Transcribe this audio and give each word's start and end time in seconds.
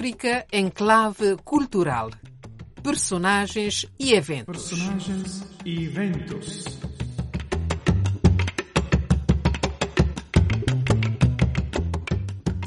África 0.00 0.46
em 0.50 0.70
clave 0.70 1.36
cultural. 1.44 2.08
Personagens 2.82 3.84
e 3.98 4.14
eventos. 4.14 4.70
Personagens 4.70 5.44
e 5.62 5.84
eventos. 5.84 6.64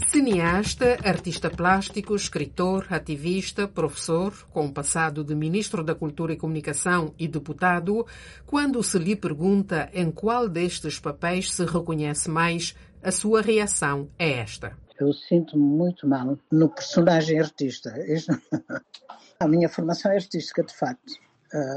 Cineasta, 0.06 1.00
artista 1.04 1.50
plástico, 1.50 2.16
escritor, 2.16 2.86
ativista, 2.92 3.68
professor, 3.68 4.32
com 4.52 4.72
passado 4.72 5.24
de 5.24 5.34
ministro 5.34 5.84
da 5.84 5.96
Cultura 5.96 6.34
e 6.34 6.38
Comunicação 6.38 7.16
e 7.18 7.28
deputado, 7.28 8.06
quando 8.46 8.84
se 8.84 9.00
lhe 9.00 9.16
pergunta 9.16 9.90
em 9.92 10.12
qual 10.12 10.48
destes 10.48 11.00
papéis 11.00 11.52
se 11.52 11.66
reconhece 11.66 12.30
mais, 12.30 12.76
a 13.02 13.12
sua 13.12 13.42
reação 13.42 14.08
é 14.20 14.34
esta. 14.34 14.83
Eu 15.00 15.12
sinto-me 15.14 15.64
muito 15.64 16.08
mal 16.08 16.38
no 16.52 16.70
personagem 16.70 17.40
artista. 17.40 17.94
A 19.40 19.48
minha 19.48 19.68
formação 19.68 20.12
é 20.12 20.16
artística, 20.16 20.64
de 20.64 20.74
facto. 20.74 21.14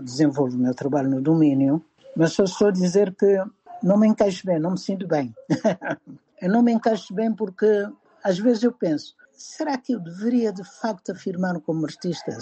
Desenvolvo 0.02 0.56
o 0.56 0.59
meu 0.59 0.75
trabalho 0.75 1.11
no 1.11 1.20
domínio, 1.20 1.84
mas 2.16 2.33
só 2.33 2.45
estou 2.45 2.69
a 2.69 2.70
dizer 2.70 3.15
que 3.15 3.39
não 3.83 3.98
me 3.98 4.09
encaixo 4.09 4.47
bem, 4.47 4.59
não 4.59 4.70
me 4.70 4.79
sinto 4.79 5.06
bem. 5.06 5.34
eu 6.41 6.51
não 6.51 6.62
me 6.62 6.73
encaixo 6.73 7.12
bem 7.12 7.34
porque 7.34 7.87
às 8.25 8.39
vezes 8.39 8.62
eu 8.62 8.73
penso, 8.73 9.15
será 9.33 9.77
que 9.77 9.92
eu 9.92 10.01
deveria 10.01 10.51
de 10.51 10.64
facto 10.64 11.12
afirmar 11.12 11.61
como 11.61 11.84
artista? 11.84 12.39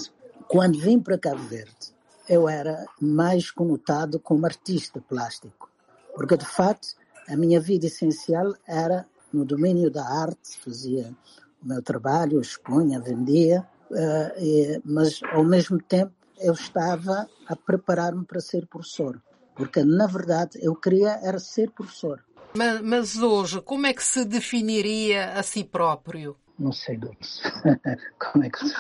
Quando 0.47 0.79
vim 0.79 1.01
para 1.01 1.19
Cabo 1.19 1.43
Verde, 1.43 1.93
eu 2.29 2.49
era 2.49 2.87
mais 3.01 3.51
conotado 3.51 4.21
como 4.21 4.47
artista 4.47 5.01
plástico, 5.01 5.69
porque 6.15 6.37
de 6.37 6.47
facto 6.47 6.95
a 7.29 7.37
minha 7.37 7.61
vida 7.61 7.87
essencial 7.87 8.55
era 8.67 9.07
no 9.35 9.45
domínio 9.45 9.91
da 9.91 10.07
arte, 10.07 10.59
fazia 10.65 11.13
o 11.63 11.69
meu 11.69 11.83
trabalho, 11.83 12.41
expunha, 12.41 13.01
vendia, 13.01 13.67
mas 14.85 15.21
ao 15.33 15.45
mesmo 15.45 15.79
tempo 15.83 16.13
eu 16.39 16.53
estava 16.53 17.29
a 17.47 17.57
preparar-me 17.57 18.25
para 18.25 18.41
ser 18.41 18.67
professor, 18.67 19.21
porque 19.55 19.85
na 19.85 20.07
verdade 20.07 20.59
eu 20.63 20.75
queria 20.75 21.19
era 21.23 21.39
ser 21.39 21.71
professor. 21.71 22.25
Mas, 22.57 22.81
mas, 22.83 23.17
hoje, 23.17 23.61
como 23.61 23.87
é 23.87 23.93
que 23.93 24.05
se 24.05 24.25
definiria 24.25 25.33
a 25.33 25.43
si 25.43 25.65
próprio? 25.65 26.37
Não 26.57 26.71
sei, 26.71 26.97
Dulce. 26.97 27.43
como 28.33 28.45
é 28.45 28.51
que 28.51 28.59
se? 28.61 28.75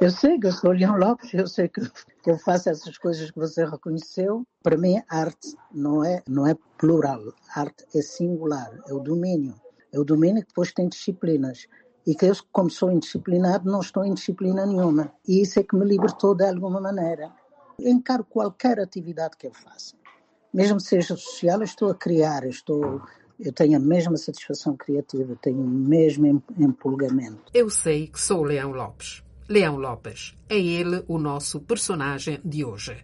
Eu 0.00 0.10
sei 0.10 0.38
que 0.38 0.46
eu 0.46 0.52
sou 0.52 0.72
Leão 0.72 0.96
Lopes, 0.96 1.32
eu 1.32 1.46
sei 1.46 1.68
que, 1.68 1.80
eu 2.26 2.38
faço 2.38 2.68
essas 2.68 2.98
coisas 2.98 3.30
que 3.30 3.38
você 3.38 3.64
reconheceu. 3.64 4.46
Para 4.62 4.76
mim, 4.76 5.00
arte 5.08 5.56
não 5.72 6.04
é, 6.04 6.22
não 6.28 6.46
é 6.46 6.54
plural, 6.78 7.22
arte 7.54 7.84
é 7.94 8.02
singular, 8.02 8.70
é 8.88 8.92
o 8.92 9.00
domínio. 9.00 9.54
É 9.92 9.98
o 9.98 10.04
domínio 10.04 10.42
que 10.42 10.48
depois 10.48 10.72
tem 10.72 10.88
disciplinas. 10.88 11.66
E 12.06 12.14
que 12.14 12.26
eu, 12.26 12.34
como 12.52 12.70
sou 12.70 12.92
indisciplinado, 12.92 13.70
não 13.70 13.80
estou 13.80 14.04
em 14.04 14.14
disciplina 14.14 14.64
nenhuma. 14.64 15.12
E 15.26 15.42
isso 15.42 15.58
é 15.58 15.62
que 15.62 15.76
me 15.76 15.84
libertou 15.84 16.34
de 16.34 16.44
alguma 16.44 16.80
maneira. 16.80 17.32
Eu 17.78 17.90
encaro 17.90 18.24
qualquer 18.24 18.78
atividade 18.78 19.36
que 19.36 19.46
eu 19.46 19.52
faça 19.52 19.96
mesmo 20.56 20.78
que 20.78 20.84
seja 20.84 21.14
social, 21.14 21.62
estou 21.62 21.90
a 21.90 21.94
criar, 21.94 22.46
estou, 22.46 23.02
eu 23.38 23.52
tenho 23.52 23.76
a 23.76 23.80
mesma 23.80 24.16
satisfação 24.16 24.74
criativa, 24.74 25.36
tenho 25.42 25.60
o 25.60 25.68
mesmo 25.68 26.42
empolgamento. 26.58 27.52
Eu 27.52 27.68
sei 27.68 28.06
que 28.06 28.18
sou 28.18 28.42
Leão 28.42 28.72
Lopes. 28.72 29.22
Leão 29.48 29.76
Lopes. 29.76 30.34
É 30.48 30.58
ele 30.58 31.04
o 31.06 31.18
nosso 31.18 31.60
personagem 31.60 32.40
de 32.44 32.64
hoje. 32.64 32.96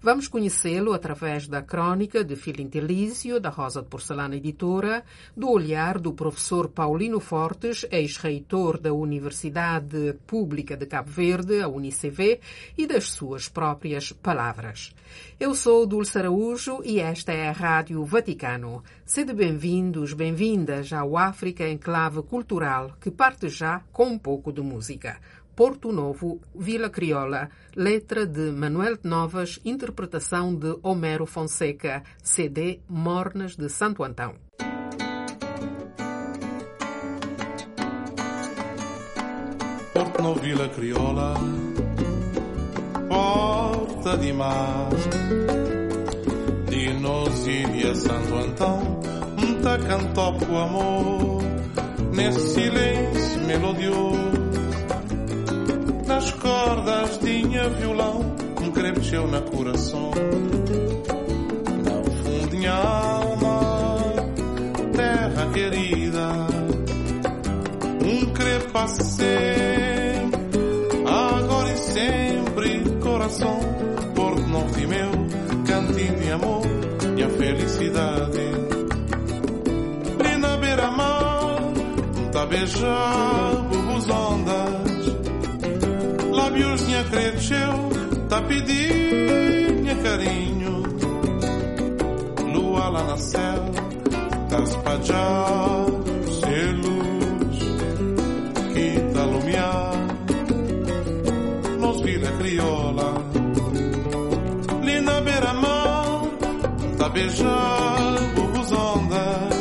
Vamos 0.00 0.28
conhecê-lo 0.28 0.92
através 0.92 1.48
da 1.48 1.60
crônica 1.60 2.22
de 2.22 2.36
Filintelísio, 2.36 3.40
da 3.40 3.48
Rosa 3.48 3.82
de 3.82 3.88
Porcelana 3.88 4.36
Editora, 4.36 5.02
do 5.36 5.50
olhar 5.50 5.98
do 5.98 6.12
professor 6.12 6.68
Paulino 6.68 7.18
Fortes, 7.18 7.84
ex-reitor 7.90 8.78
da 8.78 8.92
Universidade 8.92 10.14
Pública 10.24 10.76
de 10.76 10.86
Cabo 10.86 11.10
Verde, 11.10 11.60
a 11.60 11.66
UNICV, 11.66 12.40
e 12.76 12.86
das 12.86 13.10
suas 13.10 13.48
próprias 13.48 14.12
palavras. 14.12 14.94
Eu 15.40 15.54
sou 15.54 15.86
Dulce 15.86 16.18
Araújo 16.18 16.80
e 16.84 17.00
esta 17.00 17.32
é 17.32 17.48
a 17.48 17.52
Rádio 17.52 18.04
Vaticano. 18.04 18.84
Sede 19.04 19.32
bem-vindos, 19.32 20.12
bem-vindas 20.12 20.92
ao 20.92 21.16
África 21.16 21.66
em 21.66 21.78
Clave 21.78 22.22
Cultural, 22.22 22.92
que 23.00 23.10
parte 23.10 23.48
já 23.48 23.80
com 23.90 24.06
um 24.06 24.18
pouco 24.18 24.52
de 24.52 24.60
música. 24.60 25.18
Porto 25.58 25.90
Novo, 25.90 26.40
Vila 26.54 26.88
Crioula, 26.88 27.50
letra 27.74 28.24
de 28.24 28.52
Manuel 28.52 28.96
Novas, 29.02 29.58
interpretação 29.64 30.54
de 30.54 30.78
Homero 30.84 31.26
Fonseca, 31.26 32.04
CD 32.22 32.78
Mornas 32.88 33.56
de 33.56 33.68
Santo 33.68 34.04
Antão. 34.04 34.36
Porto 39.92 40.22
Novo, 40.22 40.40
Vila 40.40 40.68
Crioula, 40.68 41.34
Porta 43.08 44.16
de 44.16 44.32
Mar, 44.32 44.90
Dinos 46.70 47.46
Ilha 47.48 47.96
Santo 47.96 48.34
Antão, 48.36 49.00
um 49.36 49.60
cantó 49.60 50.36
o 50.36 50.56
amor, 50.56 51.42
nesse 52.14 52.54
silêncio 52.54 53.40
melodioso 53.40 54.37
nas 56.18 56.32
cordas 56.32 57.18
tinha 57.18 57.68
violão, 57.68 58.34
um 58.60 58.72
crepcheu 58.72 59.28
na 59.28 59.40
coração. 59.40 60.10
Na 61.84 62.02
fundinha 62.24 62.72
alma, 62.72 64.00
terra 64.96 65.46
querida, 65.52 66.28
um 68.04 68.26
crepacê, 68.32 69.54
agora 71.06 71.72
e 71.72 71.76
sempre 71.76 72.80
coração, 73.00 73.60
porto 74.16 74.42
novo 74.42 74.74
de 74.76 74.88
meu, 74.88 75.10
cantinho 75.68 76.16
de 76.16 76.30
amor 76.32 76.66
e 77.16 77.22
a 77.22 77.28
felicidade. 77.28 78.48
Na 80.40 80.56
beira-mar, 80.56 81.60
tá 82.32 82.44
beijando 82.46 83.96
os 83.96 84.10
lábios 86.48 86.80
minha 86.82 87.04
cresceu, 87.04 87.90
tá 88.30 88.40
pedindo 88.40 90.02
carinho. 90.02 90.82
Lua 92.54 92.88
lá 92.88 93.04
na 93.04 93.16
céu, 93.18 93.64
tá 94.48 94.58
espalhar 94.60 95.86
selos 96.40 97.58
que 98.72 99.14
tá 99.14 99.24
lumiar. 99.24 99.92
Nos 101.78 102.00
vila 102.00 102.32
crioula, 102.38 103.14
ali 104.80 105.00
na 105.02 105.20
beira-mar, 105.20 106.22
tá 106.96 107.08
beijando 107.10 108.58
os 108.58 108.72
ondas. 108.72 109.58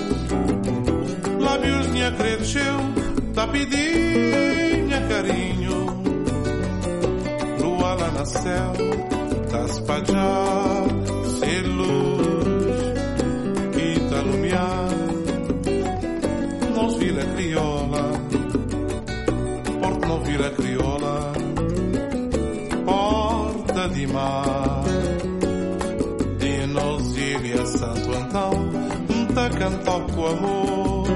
Lábios 1.42 1.88
minha 1.88 2.12
cresceu, 2.14 2.78
céu, 8.42 8.74
tá 9.50 9.64
espalhar 9.66 10.84
selos 11.40 12.44
que 13.74 14.00
tá 14.10 14.22
lumiar. 14.22 14.88
Nos 16.76 16.98
Vila 16.98 17.26
Crioula, 17.36 18.12
Porto 19.82 20.08
no 20.08 20.20
Vila 20.24 20.50
Crioula, 20.52 21.34
Porta 22.86 23.90
de 23.90 24.08
Mar. 24.08 24.84
De 26.40 26.68
nos 26.68 27.18
Ilha 27.18 27.66
Santo 27.66 28.12
Antão, 28.12 28.52
tá 29.34 29.50
cantar 29.50 30.02
com 30.14 30.28
amor, 30.28 31.08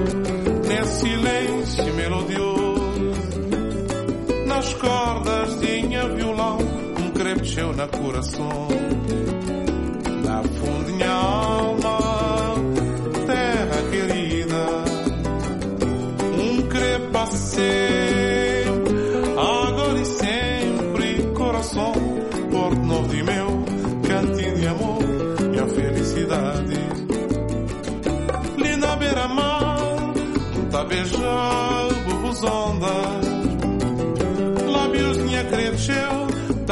nesse 0.68 1.02
silêncio 1.02 1.94
melodioso 1.94 2.72
nas 4.62 4.74
cordas 4.74 5.60
tinha 5.60 6.08
violão, 6.10 6.58
um 7.32 7.36
crepcheu 7.36 7.74
na 7.74 7.88
coração. 7.88 8.68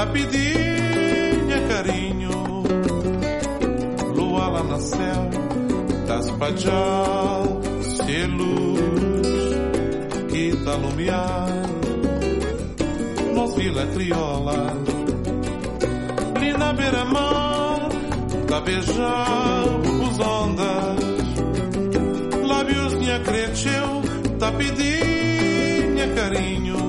Pedindo 0.10 1.68
carinho. 1.68 2.64
Lua 4.16 4.48
lá 4.48 4.64
no 4.64 4.80
céu, 4.80 5.30
tá 6.08 6.20
espalhando 6.20 7.62
selos 7.84 8.80
que 10.32 10.56
tá 10.64 10.76
lumiar. 10.76 11.70
Vila 13.60 13.86
Crioula. 13.88 14.74
Ali 16.36 16.54
na 16.54 16.72
beira-mar, 16.72 17.90
tá 18.48 18.62
beijando 18.62 20.04
os 20.04 20.20
ondas. 20.20 21.00
Lábios 22.48 22.94
minha 22.94 23.20
cresceu, 23.20 24.02
tá 24.40 24.50
pedindo 24.54 26.16
carinho. 26.16 26.89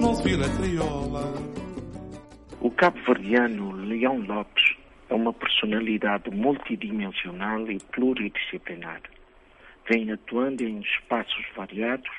nos 0.00 0.22
vila. 0.22 0.46
O 2.60 2.70
cabo-verdiano 2.70 3.72
Leão 3.72 4.18
Lopes 4.20 4.76
é 5.10 5.14
uma 5.14 5.32
personalidade 5.34 6.30
multidimensional 6.30 7.70
e 7.70 7.78
pluridisciplinar. 7.92 9.02
Vem 9.90 10.10
atuando 10.10 10.64
em 10.64 10.80
espaços 10.80 11.44
variados, 11.54 12.10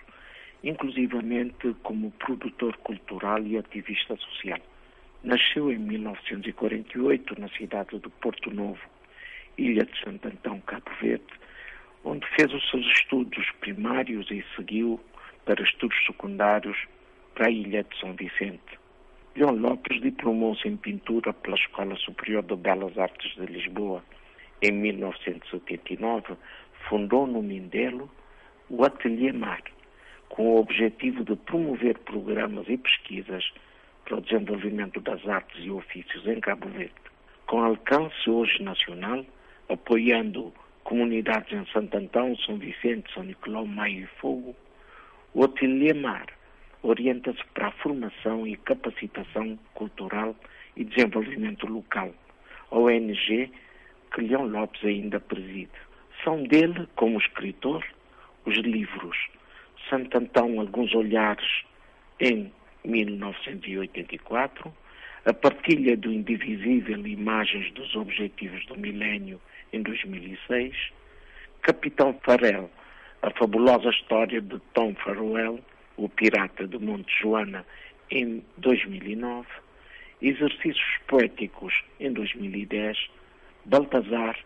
inclusivamente 0.63 1.75
como 1.81 2.11
produtor 2.11 2.77
cultural 2.77 3.41
e 3.41 3.57
ativista 3.57 4.15
social. 4.15 4.59
Nasceu 5.23 5.71
em 5.71 5.79
1948 5.79 7.39
na 7.39 7.49
cidade 7.49 7.97
de 7.97 8.09
Porto 8.21 8.51
Novo, 8.51 8.79
ilha 9.57 9.85
de 9.85 9.99
Santo 10.03 10.27
Antão, 10.27 10.61
Cabo 10.61 10.91
Verde, 11.01 11.25
onde 12.09 12.25
fez 12.35 12.51
os 12.51 12.67
seus 12.71 12.85
estudos 12.87 13.45
primários 13.61 14.31
e 14.31 14.43
seguiu 14.55 14.99
para 15.45 15.61
estudos 15.61 15.95
secundários 16.07 16.75
para 17.35 17.47
a 17.47 17.51
ilha 17.51 17.83
de 17.83 17.99
São 17.99 18.13
Vicente. 18.13 18.79
João 19.35 19.55
Lopes 19.55 20.01
diplomou-se 20.01 20.67
em 20.67 20.75
pintura 20.75 21.31
pela 21.33 21.55
Escola 21.55 21.95
Superior 21.97 22.41
de 22.43 22.55
Belas 22.55 22.97
Artes 22.97 23.31
de 23.35 23.45
Lisboa. 23.45 24.03
Em 24.59 24.71
1979, 24.71 26.35
fundou 26.89 27.27
no 27.27 27.43
Mindelo 27.43 28.09
o 28.69 28.83
Ateliê 28.83 29.31
Mar, 29.31 29.61
com 30.29 30.47
o 30.47 30.59
objetivo 30.59 31.23
de 31.23 31.35
promover 31.35 31.99
programas 31.99 32.67
e 32.67 32.77
pesquisas 32.77 33.53
para 34.03 34.17
o 34.17 34.21
desenvolvimento 34.21 34.99
das 34.99 35.25
artes 35.27 35.63
e 35.63 35.69
ofícios 35.69 36.25
em 36.25 36.39
Cabo 36.39 36.67
Verde. 36.69 36.93
Com 37.45 37.63
alcance 37.63 38.27
hoje 38.27 38.63
nacional, 38.63 39.23
apoiando 39.69 40.51
comunidades 40.89 41.53
em 41.53 41.63
Santo 41.71 41.95
Antão, 41.95 42.35
São 42.37 42.57
Vicente, 42.57 43.13
São 43.13 43.21
Nicolau, 43.21 43.63
Maio 43.63 44.05
e 44.05 44.19
Fogo, 44.19 44.55
o 45.35 45.43
Ateliê 45.43 45.93
Mar 45.93 46.25
orienta-se 46.81 47.43
para 47.53 47.67
a 47.67 47.71
formação 47.73 48.47
e 48.47 48.55
capacitação 48.55 49.59
cultural 49.75 50.35
e 50.75 50.83
desenvolvimento 50.83 51.67
local, 51.67 52.11
ONG 52.71 53.51
que 54.11 54.21
Leão 54.21 54.47
Lopes 54.47 54.83
ainda 54.83 55.19
preside. 55.19 55.69
São 56.23 56.41
dele, 56.41 56.87
como 56.95 57.19
escritor, 57.19 57.85
os 58.45 58.55
livros 58.57 59.15
Santo 59.91 60.17
Antão, 60.17 60.59
Alguns 60.59 60.95
Olhares, 60.95 61.65
em 62.19 62.51
1984, 62.83 64.73
a 65.25 65.33
partilha 65.33 65.95
do 65.95 66.11
Indivisível 66.11 67.05
Imagens 67.05 67.71
dos 67.73 67.95
Objetivos 67.95 68.65
do 68.65 68.75
Milénio, 68.75 69.39
em 69.73 69.81
2006, 69.81 70.75
Capitão 71.61 72.17
Farel, 72.23 72.69
a 73.21 73.31
fabulosa 73.31 73.89
história 73.89 74.41
de 74.41 74.59
Tom 74.73 74.95
Farwell, 74.95 75.59
o 75.97 76.07
Pirata 76.07 76.65
do 76.65 76.79
Monte 76.79 77.11
Joana, 77.21 77.65
em 78.09 78.43
2009, 78.57 79.47
Exercícios 80.21 80.97
Poéticos, 81.07 81.73
em 81.99 82.11
2010, 82.11 82.97
Baltazar, 83.65 84.37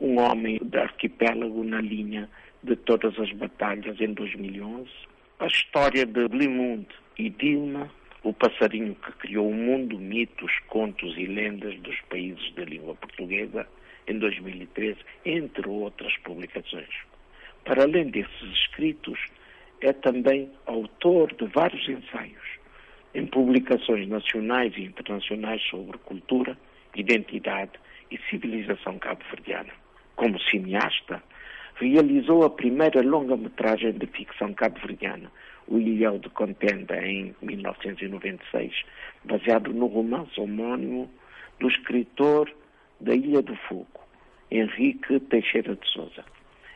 um 0.00 0.18
homem 0.18 0.58
do 0.62 0.78
arquipélago 0.78 1.64
na 1.64 1.80
linha 1.80 2.28
de 2.62 2.76
todas 2.76 3.18
as 3.18 3.30
batalhas, 3.32 4.00
em 4.00 4.12
2011, 4.12 4.90
a 5.38 5.46
história 5.46 6.04
de 6.04 6.28
Blimund 6.28 6.86
e 7.18 7.30
Dilma, 7.30 7.90
o 8.22 8.32
passarinho 8.32 8.94
que 8.94 9.12
criou 9.12 9.48
o 9.48 9.54
mundo, 9.54 9.98
mitos, 9.98 10.52
contos 10.66 11.16
e 11.16 11.26
lendas 11.26 11.78
dos 11.80 12.00
países 12.10 12.52
da 12.54 12.64
língua 12.64 12.94
portuguesa, 12.94 13.66
em 14.06 14.18
2013, 14.18 14.98
entre 15.24 15.68
outras 15.68 16.16
publicações. 16.18 16.88
Para 17.64 17.82
além 17.82 18.10
desses 18.10 18.52
escritos, 18.52 19.18
é 19.80 19.92
também 19.92 20.50
autor 20.66 21.34
de 21.34 21.46
vários 21.46 21.88
ensaios 21.88 22.56
em 23.16 23.26
publicações 23.26 24.06
nacionais 24.08 24.74
e 24.76 24.82
internacionais 24.82 25.62
sobre 25.70 25.96
cultura, 25.98 26.56
identidade 26.94 27.72
e 28.10 28.18
civilização 28.28 28.98
cabo-verdiana. 28.98 29.72
Como 30.14 30.38
cineasta, 30.38 31.22
realizou 31.76 32.44
a 32.44 32.50
primeira 32.50 33.00
longa-metragem 33.02 33.92
de 33.92 34.06
ficção 34.06 34.52
cabo-verdiana, 34.52 35.32
O 35.66 35.78
Ilhéu 35.78 36.18
de 36.18 36.28
Contenda, 36.28 36.94
em 37.06 37.34
1996, 37.40 38.72
baseado 39.24 39.72
no 39.72 39.86
romance 39.86 40.38
homónimo 40.38 41.10
do 41.58 41.68
escritor 41.68 42.52
da 43.00 43.14
Ilha 43.14 43.42
do 43.42 43.54
Fogo, 43.68 44.00
Henrique 44.50 45.20
Teixeira 45.20 45.74
de 45.74 45.88
Souza. 45.88 46.24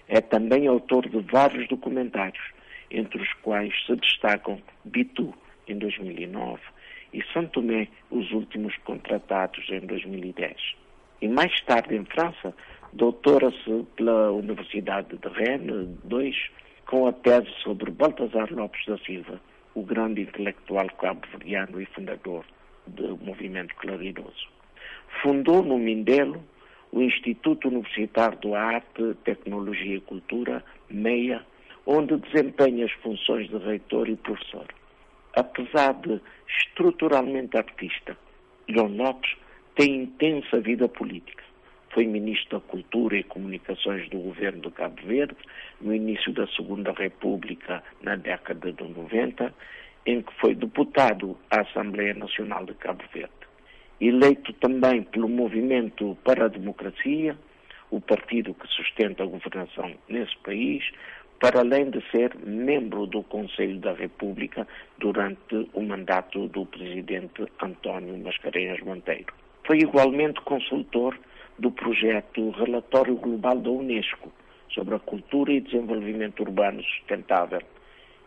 É 0.09 0.21
também 0.21 0.67
autor 0.67 1.09
de 1.09 1.19
vários 1.21 1.69
documentários, 1.69 2.43
entre 2.91 3.23
os 3.23 3.33
quais 3.43 3.73
se 3.87 3.95
destacam 3.97 4.61
Bitu, 4.85 5.33
em 5.69 5.79
2009, 5.79 6.61
e 7.13 7.23
São 7.33 7.47
Tomé, 7.47 7.89
os 8.11 8.31
últimos 8.33 8.77
contratados 8.79 9.69
em 9.71 9.81
2010. 9.81 10.57
E 11.23 11.29
mais 11.29 11.61
tarde, 11.63 11.95
em 11.95 12.05
França, 12.05 12.55
doutora-se 12.93 13.87
pela 13.97 14.33
Universidade 14.33 15.17
de 15.17 15.29
Rennes 15.29 15.89
2 16.05 16.37
com 16.87 17.07
a 17.07 17.13
tese 17.13 17.51
sobre 17.63 17.91
Baltasar 17.91 18.53
Lopes 18.53 18.85
da 18.87 18.99
Silva, 18.99 19.41
o 19.75 19.83
grande 19.83 20.23
intelectual 20.23 20.87
cabo-verdiano 20.99 21.81
e 21.81 21.87
fundador 21.87 22.45
do 22.87 23.17
movimento 23.19 23.75
claridoso. 23.77 24.49
Fundou 25.23 25.63
no 25.63 25.79
Mindelo 25.79 26.43
o 26.93 27.01
Instituto 27.01 27.69
Universitário 27.69 28.39
de 28.41 28.55
Arte, 28.55 29.15
Tecnologia 29.25 29.97
e 29.97 30.01
Cultura, 30.01 30.65
MEIA, 30.89 31.45
onde 31.87 32.17
desempenha 32.17 32.87
as 32.87 32.93
funções 32.93 33.49
de 33.49 33.57
reitor 33.59 34.09
e 34.09 34.17
professor. 34.17 34.67
Apesar 35.35 35.95
de 35.95 36.21
estruturalmente 36.49 37.57
artista, 37.57 38.17
João 38.69 38.89
Lopes 38.97 39.37
tem 39.77 40.03
intensa 40.03 40.61
vida 40.61 40.89
política. 40.89 41.45
Foi 41.91 42.07
ministro 42.07 42.59
da 42.59 42.67
Cultura 42.67 43.17
e 43.17 43.25
Comunicações 43.25 44.09
do 44.11 44.19
governo 44.19 44.63
de 44.63 44.71
Cabo 44.71 45.01
Verde 45.05 45.37
no 45.81 45.95
início 45.95 46.33
da 46.33 46.47
Segunda 46.49 46.93
República, 46.93 47.83
na 48.03 48.17
década 48.17 48.73
de 48.73 48.85
90, 48.85 49.53
em 50.07 50.23
que 50.23 50.33
foi 50.41 50.55
deputado 50.55 51.37
à 51.51 51.61
Assembleia 51.63 52.15
Nacional 52.15 52.65
de 52.65 52.75
Cabo 52.75 53.03
Verde. 53.13 53.40
Eleito 54.01 54.55
também 54.55 55.03
pelo 55.03 55.29
Movimento 55.29 56.17
para 56.25 56.47
a 56.47 56.49
Democracia, 56.49 57.37
o 57.91 58.01
partido 58.01 58.55
que 58.55 58.67
sustenta 58.69 59.23
a 59.23 59.27
governação 59.27 59.93
nesse 60.09 60.35
país, 60.39 60.83
para 61.39 61.61
além 61.61 61.91
de 61.91 62.03
ser 62.11 62.35
membro 62.37 63.07
do 63.07 63.23
Conselho 63.23 63.79
da 63.79 63.93
República 63.93 64.67
durante 64.99 65.69
o 65.75 65.83
mandato 65.83 66.49
do 66.49 66.65
presidente 66.65 67.47
António 67.63 68.17
Mascarenhas 68.19 68.81
Monteiro. 68.81 69.35
Foi 69.67 69.79
igualmente 69.79 70.41
consultor 70.43 71.19
do 71.59 71.71
projeto 71.71 72.51
Relatório 72.51 73.17
Global 73.17 73.59
da 73.59 73.71
Unesco 73.71 74.33
sobre 74.71 74.95
a 74.95 74.99
cultura 74.99 75.53
e 75.53 75.61
desenvolvimento 75.61 76.41
urbano 76.41 76.83
sustentável, 76.83 77.61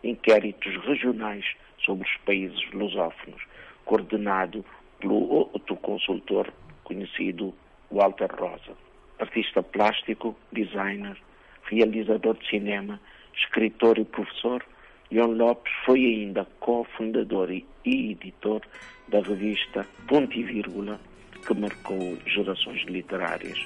inquéritos 0.04 0.76
regionais 0.84 1.44
sobre 1.78 2.06
os 2.06 2.16
países 2.18 2.70
lusófonos, 2.72 3.42
coordenado 3.84 4.64
pelo 5.04 5.28
outro 5.30 5.76
consultor 5.76 6.50
conhecido 6.82 7.54
Walter 7.90 8.30
Rosa. 8.34 8.72
Artista 9.18 9.62
plástico, 9.62 10.34
designer, 10.50 11.16
realizador 11.64 12.36
de 12.38 12.48
cinema, 12.48 12.98
escritor 13.36 13.98
e 13.98 14.04
professor, 14.06 14.64
Leon 15.10 15.34
Lopes 15.34 15.72
foi 15.84 16.00
ainda 16.00 16.46
cofundador 16.58 17.50
e 17.50 17.66
editor 17.84 18.62
da 19.08 19.20
revista 19.20 19.86
Ponto 20.08 20.34
e 20.36 20.42
Vírgula, 20.42 20.98
que 21.46 21.54
marcou 21.54 22.16
gerações 22.26 22.82
literárias 22.84 23.58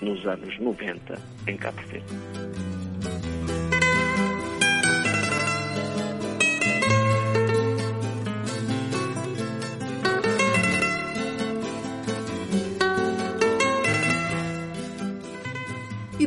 nos 0.00 0.26
anos 0.26 0.58
90 0.58 1.20
em 1.46 1.56
Cabo 1.58 1.82
Verde. 1.82 2.79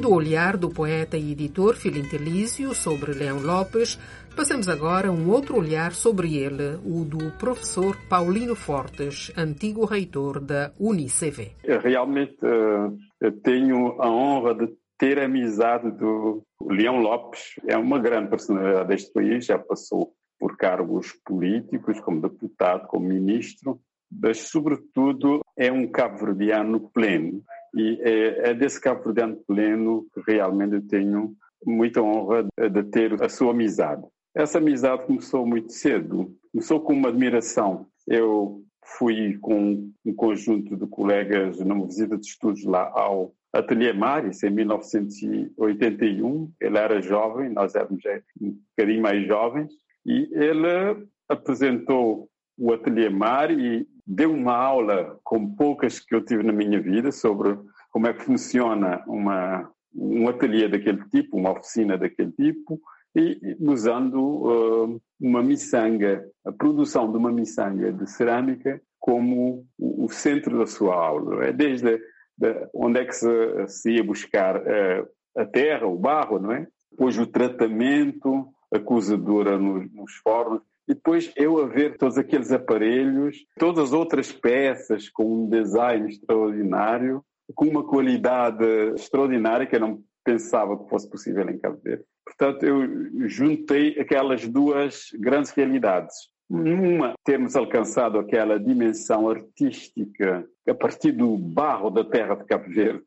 Ouvindo 0.04 0.16
o 0.16 0.18
olhar 0.18 0.58
do 0.58 0.70
poeta 0.70 1.18
e 1.18 1.32
editor 1.32 1.76
Filintelísio 1.76 2.74
sobre 2.74 3.14
Leão 3.14 3.40
Lopes, 3.40 3.98
passemos 4.36 4.68
agora 4.68 5.10
um 5.10 5.30
outro 5.30 5.58
olhar 5.58 5.94
sobre 5.94 6.36
ele, 6.36 6.76
o 6.86 7.06
do 7.06 7.32
professor 7.38 7.96
Paulino 8.10 8.54
Fortes, 8.54 9.32
antigo 9.38 9.86
reitor 9.86 10.42
da 10.42 10.74
UniCV. 10.78 11.54
Realmente 11.82 12.38
uh, 12.44 13.32
tenho 13.44 14.02
a 14.02 14.10
honra 14.10 14.54
de 14.56 14.74
ter 14.98 15.20
amizade 15.20 15.90
do 15.92 16.44
Leão 16.62 17.00
Lopes. 17.00 17.54
É 17.66 17.78
uma 17.78 17.98
grande 17.98 18.30
personalidade 18.30 18.90
deste 18.90 19.14
país, 19.14 19.46
já 19.46 19.58
passou 19.58 20.14
por 20.38 20.58
cargos 20.58 21.14
políticos, 21.26 22.02
como 22.02 22.22
deputado, 22.22 22.88
como 22.88 23.08
ministro, 23.08 23.80
mas, 24.12 24.50
sobretudo, 24.50 25.42
é 25.58 25.72
um 25.72 25.88
cabo-verdiano 25.88 26.90
pleno. 26.94 27.42
E 27.76 28.00
é, 28.02 28.50
é 28.50 28.54
desse 28.54 28.80
cabo-verdiano 28.80 29.38
pleno 29.48 30.06
que 30.14 30.32
realmente 30.32 30.76
eu 30.76 30.88
tenho 30.88 31.36
muita 31.66 32.02
honra 32.02 32.46
de 32.58 32.84
ter 32.84 33.22
a 33.24 33.30
sua 33.30 33.52
amizade. 33.52 34.04
Essa 34.36 34.58
amizade 34.58 35.06
começou 35.06 35.46
muito 35.46 35.72
cedo, 35.72 36.36
começou 36.52 36.82
com 36.82 36.94
uma 36.94 37.10
admiração. 37.10 37.88
Eu 38.08 38.64
fui 38.98 39.38
com 39.40 39.90
um 40.06 40.14
conjunto 40.14 40.76
de 40.76 40.88
colegas 40.88 41.60
numa 41.60 41.86
visita 41.86 42.18
de 42.18 42.26
estudos 42.26 42.64
lá 42.64 42.92
ao 42.94 43.34
Ateliê 43.54 43.94
Maris, 43.94 44.44
em 44.44 44.50
1981. 44.50 46.52
Ele 46.60 46.78
era 46.78 47.02
jovem, 47.02 47.50
nós 47.50 47.76
éramos 47.76 48.04
um 48.42 48.58
bocadinho 48.76 49.02
mais 49.02 49.26
jovens, 49.28 49.72
e 50.06 50.30
ele 50.34 51.08
apresentou 51.30 52.28
o 52.58 52.74
Ateliê 52.74 53.10
Mar 53.10 53.52
e 53.52 53.88
deu 54.06 54.32
uma 54.32 54.56
aula, 54.56 55.20
como 55.24 55.56
poucas 55.56 56.00
que 56.00 56.14
eu 56.14 56.24
tive 56.24 56.44
na 56.44 56.52
minha 56.52 56.82
vida, 56.82 57.12
sobre 57.12 57.58
como 57.92 58.08
é 58.08 58.14
que 58.14 58.24
funciona 58.24 59.04
uma, 59.08 59.70
um 59.96 60.28
ateliê 60.28 60.68
daquele 60.68 61.04
tipo, 61.10 61.38
uma 61.38 61.52
oficina 61.52 61.98
daquele 61.98 62.32
tipo, 62.32 62.80
e 63.16 63.56
usando 63.60 64.20
uh, 64.20 65.02
uma 65.20 65.44
miçanga, 65.44 66.28
a 66.46 66.52
produção 66.52 67.12
de 67.12 67.18
uma 67.18 67.32
miçanga 67.32 67.92
de 67.94 68.10
cerâmica 68.10 68.82
como 69.00 69.68
o, 69.78 70.06
o 70.06 70.10
centro 70.10 70.58
da 70.58 70.66
sua 70.66 70.96
aula. 70.96 71.46
É 71.46 71.54
desde 71.54 72.02
de 72.36 72.70
onde 72.74 73.00
é 73.00 73.06
que 73.06 73.14
se, 73.14 73.28
se 73.68 73.92
ia 73.92 74.04
buscar 74.04 74.58
uh, 74.58 75.08
a 75.38 75.46
terra, 75.46 75.86
o 75.86 75.98
barro, 75.98 76.40
não 76.40 76.52
é? 76.52 76.68
Depois 76.90 77.18
o 77.18 77.28
tratamento, 77.28 78.48
a 78.74 78.80
cozedura 78.80 79.58
nos, 79.58 79.92
nos 79.94 80.14
fornos, 80.16 80.62
e 80.88 80.94
depois 80.94 81.32
eu 81.36 81.62
a 81.62 81.68
ver 81.68 81.98
todos 81.98 82.18
aqueles 82.18 82.52
aparelhos, 82.52 83.38
todas 83.58 83.86
as 83.86 83.94
outras 83.94 84.32
peças 84.32 85.10
com 85.10 85.44
um 85.44 85.50
design 85.50 86.10
extraordinário, 86.10 87.24
com 87.56 87.66
uma 87.66 87.84
qualidade 87.84 88.66
extraordinária 88.96 89.66
que 89.66 89.76
eu 89.76 89.80
não 89.80 90.04
pensava 90.24 90.78
que 90.78 90.90
fosse 90.90 91.10
possível 91.10 91.50
em 91.50 91.58
Cabo 91.58 91.80
Verde. 91.84 92.04
Portanto, 92.26 92.64
eu 92.64 93.28
juntei 93.28 94.00
aquelas 94.00 94.48
duas 94.48 95.10
grandes 95.20 95.52
realidades. 95.52 96.16
Uma, 96.50 97.14
termos 97.24 97.56
alcançado 97.56 98.20
aquela 98.20 98.60
dimensão 98.60 99.30
artística 99.30 100.46
a 100.68 100.74
partir 100.74 101.12
do 101.12 101.38
barro 101.38 101.90
da 101.90 102.04
terra 102.04 102.36
de 102.36 102.46
Cabo 102.46 102.70
Verde. 102.70 103.04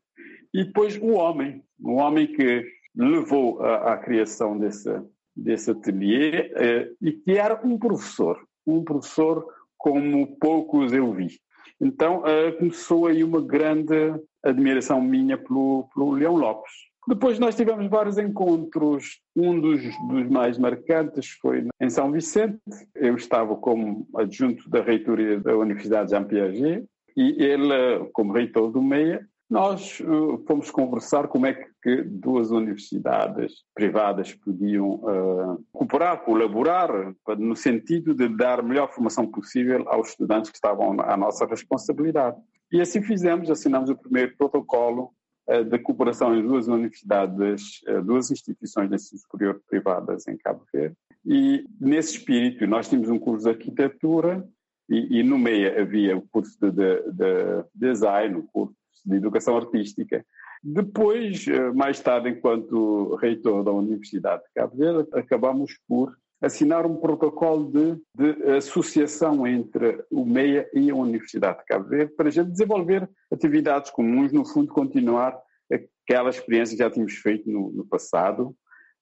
E 0.52 0.64
depois 0.64 0.97
o 0.97 1.12
homem, 1.12 1.62
o 1.80 1.95
homem 1.95 2.26
que 2.26 2.64
levou 2.95 3.62
à 3.62 3.97
criação 3.99 4.59
desse, 4.59 4.90
desse 5.37 5.71
ateliê 5.71 6.50
eh, 6.55 6.90
e 7.00 7.12
que 7.12 7.33
era 7.33 7.61
um 7.64 7.78
professor, 7.78 8.38
um 8.66 8.83
professor 8.83 9.47
como 9.76 10.37
poucos 10.38 10.93
eu 10.93 11.12
vi. 11.12 11.38
Então 11.81 12.26
eh, 12.26 12.52
começou 12.52 13.07
aí 13.07 13.23
uma 13.23 13.40
grande 13.40 14.14
admiração 14.43 15.00
minha 15.00 15.37
pelo, 15.37 15.88
pelo 15.95 16.12
Leão 16.12 16.37
Lopes. 16.37 16.73
Depois 17.09 17.38
nós 17.38 17.55
tivemos 17.55 17.87
vários 17.88 18.19
encontros. 18.19 19.21
Um 19.37 19.61
dos, 19.61 19.81
dos, 20.09 20.28
mais 20.28 20.59
marcantes 20.59 21.31
foi 21.40 21.69
em 21.81 21.90
São 21.90 22.11
Vicente. 22.11 22.59
Eu 22.95 23.14
estava 23.14 23.55
como 23.55 24.09
adjunto 24.16 24.69
da 24.69 24.83
reitoria 24.83 25.38
da 25.38 25.57
Universidade 25.57 26.11
Jean 26.11 26.25
Piaget 26.25 26.85
e 27.16 27.43
ele, 27.43 28.09
como 28.12 28.33
reitor 28.33 28.73
do 28.73 28.83
MEIA, 28.83 29.25
nós 29.49 30.00
uh, 30.00 30.43
fomos 30.47 30.71
conversar 30.71 31.29
como 31.29 31.47
é 31.47 31.55
que 31.81 32.03
duas 32.03 32.50
universidades 32.50 33.62
privadas 33.73 34.35
podiam 34.35 34.95
uh, 34.95 35.65
cooperar, 35.73 36.25
colaborar, 36.25 37.15
no 37.38 37.55
sentido 37.55 38.12
de 38.12 38.29
dar 38.29 38.59
a 38.59 38.62
melhor 38.62 38.93
formação 38.93 39.26
possível 39.26 39.88
aos 39.88 40.11
estudantes 40.11 40.50
que 40.50 40.57
estavam 40.57 41.00
à 41.00 41.17
nossa 41.17 41.47
responsabilidade. 41.47 42.37
E 42.73 42.81
assim 42.81 43.00
fizemos, 43.00 43.49
assinamos 43.49 43.88
o 43.88 43.97
primeiro 43.97 44.37
protocolo 44.37 45.12
uh, 45.49 45.65
de 45.65 45.79
cooperação 45.79 46.37
em 46.37 46.43
duas 46.45 46.67
universidades, 46.67 47.83
duas 48.05 48.33
instituições 48.33 48.88
de 48.88 48.97
ensino 48.97 49.21
superior 49.21 49.62
privadas 49.69 50.26
em 50.26 50.37
Cabo 50.37 50.65
Verde. 50.73 50.97
E 51.25 51.65
nesse 51.81 52.19
espírito, 52.19 52.67
nós 52.67 52.88
tínhamos 52.88 53.11
um 53.11 53.19
curso 53.19 53.45
de 53.45 53.50
arquitetura 53.50 54.45
e, 54.88 55.21
e 55.21 55.23
no 55.23 55.38
meio 55.38 55.81
havia 55.81 56.17
o 56.17 56.23
curso 56.23 56.59
de, 56.59 56.71
de, 56.73 57.03
de 57.12 57.65
design, 57.75 58.37
o 58.37 58.43
curso 58.43 58.75
de 59.07 59.17
educação 59.17 59.57
artística. 59.57 60.25
Depois, 60.63 61.47
eh, 61.47 61.71
mais 61.73 62.01
tarde, 62.01 62.29
enquanto 62.31 63.15
reitor 63.17 63.63
da 63.63 63.71
Universidade 63.71 64.43
de 64.43 64.51
Cabo 64.55 64.77
Verde, 64.77 65.09
acabamos 65.13 65.79
por 65.89 66.17
assinar 66.43 66.85
um 66.85 66.97
protocolo 66.97 67.71
de, 67.71 67.97
de, 68.15 68.43
associação 68.53 69.47
entre 69.47 70.05
o 70.11 70.25
MEIA 70.25 70.69
e 70.75 70.91
a 70.91 70.95
Universidade 70.95 71.59
de 71.59 71.65
Cabo 71.65 71.89
Verde 71.89 72.13
para 72.15 72.29
a 72.29 72.33
gente 72.33 72.51
desenvolver 72.51 73.09
atividades 73.33 73.91
comuns, 73.91 74.33
no 74.33 74.45
fundo, 74.45 74.73
continuar 74.73 75.39
aquela 75.71 76.31
experiência 76.31 76.77
que 76.77 76.83
já 76.83 76.91
tínhamos 76.91 77.15
feito 77.15 77.51
no, 77.51 77.71
no 77.71 77.87
passado. 77.87 78.55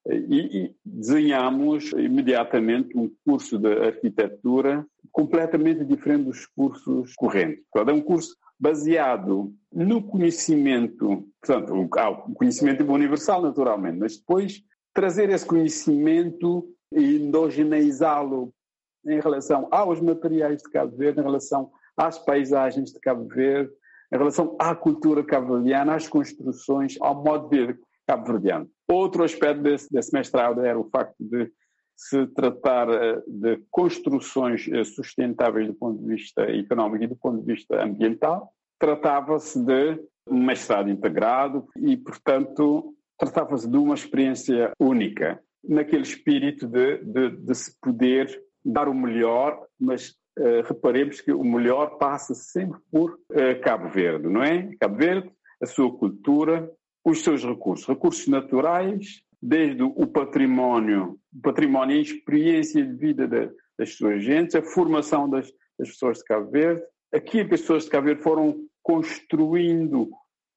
E, 0.07 0.65
e 0.65 0.75
desenhamos 0.85 1.91
imediatamente 1.93 2.95
um 2.95 3.11
curso 3.25 3.59
de 3.59 3.73
arquitetura 3.73 4.87
completamente 5.11 5.83
diferente 5.83 6.25
dos 6.25 6.45
cursos 6.45 7.15
correntes. 7.15 7.65
é 7.75 7.93
um 7.93 8.03
curso 8.03 8.37
baseado 8.59 9.53
no 9.73 10.03
conhecimento, 10.03 11.29
portanto, 11.41 11.75
o 11.75 12.35
conhecimento 12.35 12.85
universal, 12.85 13.43
naturalmente, 13.43 13.99
mas 13.99 14.17
depois 14.17 14.63
trazer 14.93 15.29
esse 15.31 15.45
conhecimento 15.45 16.69
e 16.93 17.17
endogeneizá-lo 17.17 18.55
em 19.07 19.21
relação 19.21 19.69
aos 19.71 20.01
materiais 20.01 20.63
de 20.63 20.71
Cabo 20.71 20.97
Verde, 20.97 21.21
em 21.21 21.25
relação 21.25 21.71
às 21.97 22.19
paisagens 22.19 22.93
de 22.93 23.01
Cabo 23.01 23.27
Verde, 23.27 23.73
em 24.13 24.17
relação 24.17 24.57
à 24.61 24.75
cultura 24.75 25.25
cabo-verdiana, 25.25 25.97
às 25.97 26.07
construções, 26.07 26.97
ao 27.01 27.23
modo 27.23 27.49
de 27.49 27.67
vida 27.67 27.79
cabo-verdiano. 28.07 28.71
Outro 28.89 29.25
aspecto 29.25 29.63
desse, 29.63 29.91
desse 29.93 30.13
mestrado 30.13 30.61
era 30.61 30.79
o 30.79 30.89
facto 30.89 31.17
de 31.19 31.51
se 31.97 32.27
tratar 32.29 32.89
eh, 32.91 33.23
de 33.27 33.61
construções 33.71 34.69
eh, 34.69 34.85
sustentáveis 34.85 35.67
do 35.67 35.75
ponto 35.75 36.03
de 36.03 36.15
vista 36.15 36.43
económico 36.43 37.05
e 37.05 37.09
do 37.09 37.17
ponto 37.17 37.41
de 37.41 37.53
vista 37.53 37.83
ambiental, 37.83 38.53
tratava-se 38.79 39.59
de 39.65 40.01
um 40.29 40.43
mestrado 40.45 40.91
integrado 40.91 41.67
e, 41.77 41.97
portanto, 41.97 42.95
tratava-se 43.19 43.69
de 43.69 43.77
uma 43.77 43.95
experiência 43.95 44.73
única, 44.81 45.41
naquele 45.63 46.03
espírito 46.03 46.67
de, 46.67 46.99
de, 46.99 47.31
de 47.31 47.55
se 47.55 47.75
poder 47.81 48.43
dar 48.65 48.89
o 48.89 48.95
melhor, 48.95 49.67
mas 49.79 50.11
uh, 50.39 50.63
reparemos 50.67 51.21
que 51.21 51.33
o 51.33 51.45
melhor 51.45 51.99
passa 51.99 52.35
sempre 52.35 52.81
por 52.91 53.19
Cabo 53.63 53.89
Verde, 53.89 54.27
não 54.29 54.43
é? 54.43 54.71
Cabo 54.81 54.97
Verde, 54.97 55.31
a 55.63 55.67
sua 55.67 55.95
cultura, 55.97 56.71
os 57.05 57.23
seus 57.23 57.45
recursos, 57.45 57.87
recursos 57.87 58.27
naturais, 58.27 59.23
desde 59.47 59.83
o 59.83 60.07
património, 60.07 61.19
o 61.37 61.41
património 61.43 61.97
e 61.97 61.99
a 61.99 62.03
experiência 62.03 62.83
de 62.83 62.95
vida 62.95 63.29
de, 63.29 63.51
das 63.79 63.95
suas 63.95 64.25
gentes, 64.25 64.55
a 64.55 64.63
formação 64.63 65.29
das, 65.29 65.53
das, 65.79 65.91
pessoas 65.91 66.19
de 66.19 66.25
Cabo 66.25 66.51
Verde, 66.51 66.83
aquilo 67.13 67.49
que 67.49 67.55
as 67.55 67.61
pessoas 67.61 67.85
de 67.85 67.91
Cabo 67.91 68.07
Verde 68.07 68.23
foram 68.23 68.57
construindo 68.83 70.09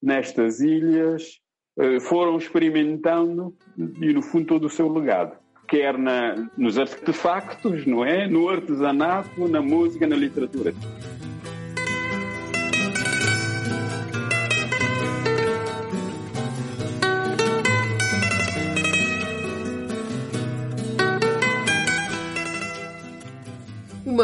nestas 0.02 0.62
ilhas, 0.62 1.38
eh, 1.78 2.00
foram 2.00 2.38
experimentando 2.38 3.54
e, 3.78 4.14
no 4.14 4.22
fundo, 4.22 4.48
todo 4.48 4.68
o 4.68 4.70
seu 4.70 4.90
legado. 4.90 5.38
Quer 5.68 5.98
na, 5.98 6.50
nos 6.58 6.78
artefactos, 6.78 7.86
não 7.86 8.06
é? 8.06 8.26
No 8.26 8.48
artesanato, 8.48 9.50
na 9.50 9.62
música, 9.62 10.08
na 10.08 10.16
literatura. 10.16 10.74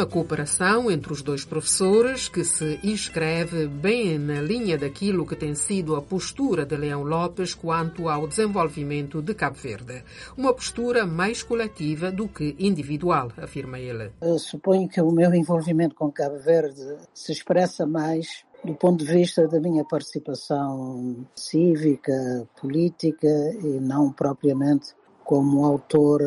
Uma 0.04 0.10
cooperação 0.10 0.92
entre 0.92 1.14
os 1.14 1.22
dois 1.22 1.46
professores 1.46 2.28
que 2.28 2.44
se 2.44 2.78
inscreve 2.84 3.68
bem 3.68 4.20
na 4.20 4.42
linha 4.42 4.78
daquilo 4.78 5.26
que 5.26 5.34
tem 5.34 5.56
sido 5.56 5.96
a 5.96 6.02
postura 6.02 6.66
de 6.66 6.76
Leão 6.76 7.04
Lopes 7.04 7.54
quanto 7.54 8.10
ao 8.10 8.28
desenvolvimento 8.28 9.22
de 9.22 9.34
Cabo 9.34 9.56
Verde. 9.56 10.04
Uma 10.36 10.54
postura 10.54 11.08
mais 11.08 11.42
coletiva 11.42 12.12
do 12.12 12.28
que 12.28 12.54
individual, 12.60 13.32
afirma 13.38 13.80
ele. 13.80 14.12
Eu 14.22 14.38
suponho 14.38 14.90
que 14.90 15.00
o 15.00 15.10
meu 15.10 15.34
envolvimento 15.34 15.96
com 15.96 16.12
Cabo 16.12 16.38
Verde 16.38 16.98
se 17.14 17.32
expressa 17.32 17.88
mais 17.88 18.44
do 18.62 18.76
ponto 18.76 19.06
de 19.06 19.10
vista 19.10 19.48
da 19.48 19.62
minha 19.62 19.86
participação 19.86 21.26
cívica, 21.34 22.46
política 22.60 23.26
e 23.64 23.80
não 23.80 24.12
propriamente 24.12 24.94
como 25.24 25.64
autor 25.64 26.22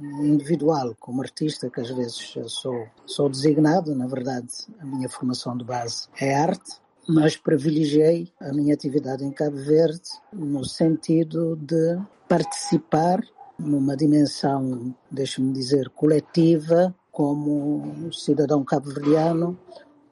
individual, 0.00 0.94
como 0.98 1.22
artista, 1.22 1.70
que 1.70 1.80
às 1.80 1.90
vezes 1.90 2.34
sou, 2.46 2.86
sou 3.06 3.28
designado, 3.28 3.94
na 3.94 4.06
verdade, 4.06 4.48
a 4.80 4.84
minha 4.84 5.08
formação 5.08 5.56
de 5.56 5.64
base 5.64 6.08
é 6.20 6.34
arte, 6.34 6.80
mas 7.08 7.36
privilegiei 7.36 8.32
a 8.40 8.52
minha 8.52 8.74
atividade 8.74 9.24
em 9.24 9.32
Cabo 9.32 9.56
Verde 9.56 10.08
no 10.32 10.64
sentido 10.64 11.56
de 11.56 11.98
participar 12.28 13.20
numa 13.58 13.96
dimensão, 13.96 14.94
deixe-me 15.10 15.52
dizer, 15.52 15.88
coletiva, 15.90 16.94
como 17.10 18.10
cidadão 18.12 18.64
cabo-verdiano, 18.64 19.58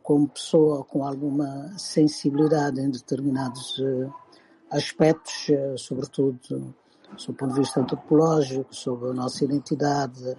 como 0.02 0.28
pessoa 0.28 0.84
com 0.84 1.04
alguma 1.04 1.72
sensibilidade 1.78 2.80
em 2.80 2.90
determinados 2.90 3.78
uh, 3.78 4.12
aspectos, 4.70 5.48
uh, 5.48 5.78
sobretudo 5.78 6.74
sob 7.16 7.32
o 7.32 7.38
ponto 7.38 7.54
de 7.54 7.60
vista 7.60 7.80
antropológico, 7.80 8.74
sobre 8.74 9.10
a 9.10 9.12
nossa 9.12 9.44
identidade, 9.44 10.36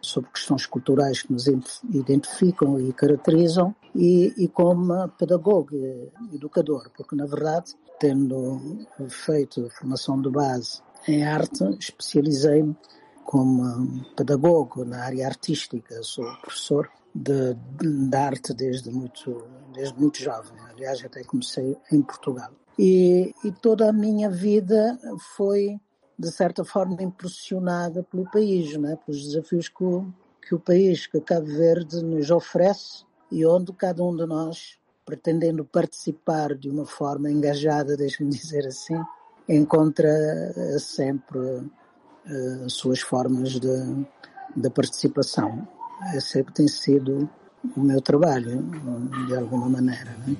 sobre 0.00 0.30
questões 0.30 0.66
culturais 0.66 1.22
que 1.22 1.32
nos 1.32 1.46
identificam 1.46 2.78
e 2.78 2.92
caracterizam, 2.92 3.74
e, 3.94 4.34
e 4.36 4.48
como 4.48 5.08
pedagogo, 5.10 5.70
educador, 6.32 6.90
porque 6.96 7.16
na 7.16 7.26
verdade, 7.26 7.74
tendo 7.98 8.60
feito 9.08 9.68
formação 9.70 10.20
de 10.20 10.30
base 10.30 10.82
em 11.06 11.24
arte, 11.24 11.64
especializei-me 11.78 12.76
como 13.24 14.04
pedagogo 14.16 14.84
na 14.84 15.04
área 15.04 15.26
artística, 15.26 16.02
sou 16.02 16.24
professor 16.42 16.90
de, 17.14 17.54
de, 17.54 18.16
arte 18.16 18.52
desde 18.52 18.90
muito, 18.90 19.44
desde 19.72 19.98
muito 19.98 20.18
jovem. 20.18 20.52
Aliás, 20.70 21.02
até 21.04 21.22
comecei 21.24 21.76
em 21.92 22.02
Portugal. 22.02 22.50
E, 22.78 23.32
e 23.44 23.52
toda 23.52 23.88
a 23.88 23.92
minha 23.92 24.28
vida 24.28 24.98
foi 25.36 25.80
de 26.18 26.30
certa 26.30 26.64
forma 26.64 27.02
impressionada 27.02 28.02
pelo 28.02 28.30
país, 28.30 28.76
né? 28.76 28.96
pelos 29.04 29.24
desafios 29.24 29.68
que 29.68 29.84
o, 29.84 30.06
que 30.40 30.54
o 30.54 30.60
país, 30.60 31.06
que 31.06 31.20
Cabo 31.20 31.46
Verde 31.46 32.02
nos 32.02 32.30
oferece 32.30 33.04
e 33.30 33.44
onde 33.44 33.72
cada 33.72 34.02
um 34.02 34.14
de 34.14 34.26
nós, 34.26 34.78
pretendendo 35.04 35.64
participar 35.64 36.54
de 36.54 36.70
uma 36.70 36.86
forma 36.86 37.30
engajada, 37.30 37.96
deixe-me 37.96 38.30
dizer 38.30 38.66
assim, 38.66 38.96
encontra 39.48 40.08
eh, 40.08 40.78
sempre 40.78 41.38
uh, 41.38 42.70
suas 42.70 43.00
formas 43.00 43.60
de, 43.60 44.06
de 44.56 44.70
participação. 44.70 45.66
Esse 46.14 46.40
é 46.40 46.44
que 46.44 46.52
tem 46.52 46.68
sido 46.68 47.28
o 47.76 47.80
meu 47.80 48.00
trabalho, 48.00 48.62
de 49.26 49.36
alguma 49.36 49.68
maneira. 49.68 50.14
Né? 50.26 50.36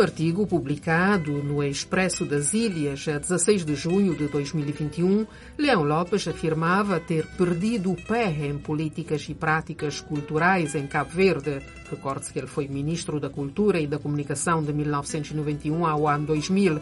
No 0.00 0.04
artigo 0.04 0.46
publicado 0.46 1.30
no 1.42 1.62
Expresso 1.62 2.24
das 2.24 2.54
Ilhas, 2.54 3.06
a 3.06 3.18
16 3.18 3.66
de 3.66 3.74
junho 3.74 4.14
de 4.14 4.28
2021, 4.28 5.26
Leão 5.58 5.82
Lopes 5.82 6.26
afirmava 6.26 6.98
ter 6.98 7.26
perdido 7.36 7.92
o 7.92 7.96
pé 8.06 8.30
em 8.30 8.56
políticas 8.56 9.28
e 9.28 9.34
práticas 9.34 10.00
culturais 10.00 10.74
em 10.74 10.86
Cabo 10.86 11.10
Verde. 11.10 11.60
Recorde-se 11.90 12.32
que 12.32 12.38
ele 12.38 12.46
foi 12.46 12.66
ministro 12.66 13.20
da 13.20 13.28
Cultura 13.28 13.78
e 13.78 13.86
da 13.86 13.98
Comunicação 13.98 14.62
de 14.62 14.72
1991 14.72 15.84
ao 15.84 16.08
ano 16.08 16.28
2000 16.28 16.80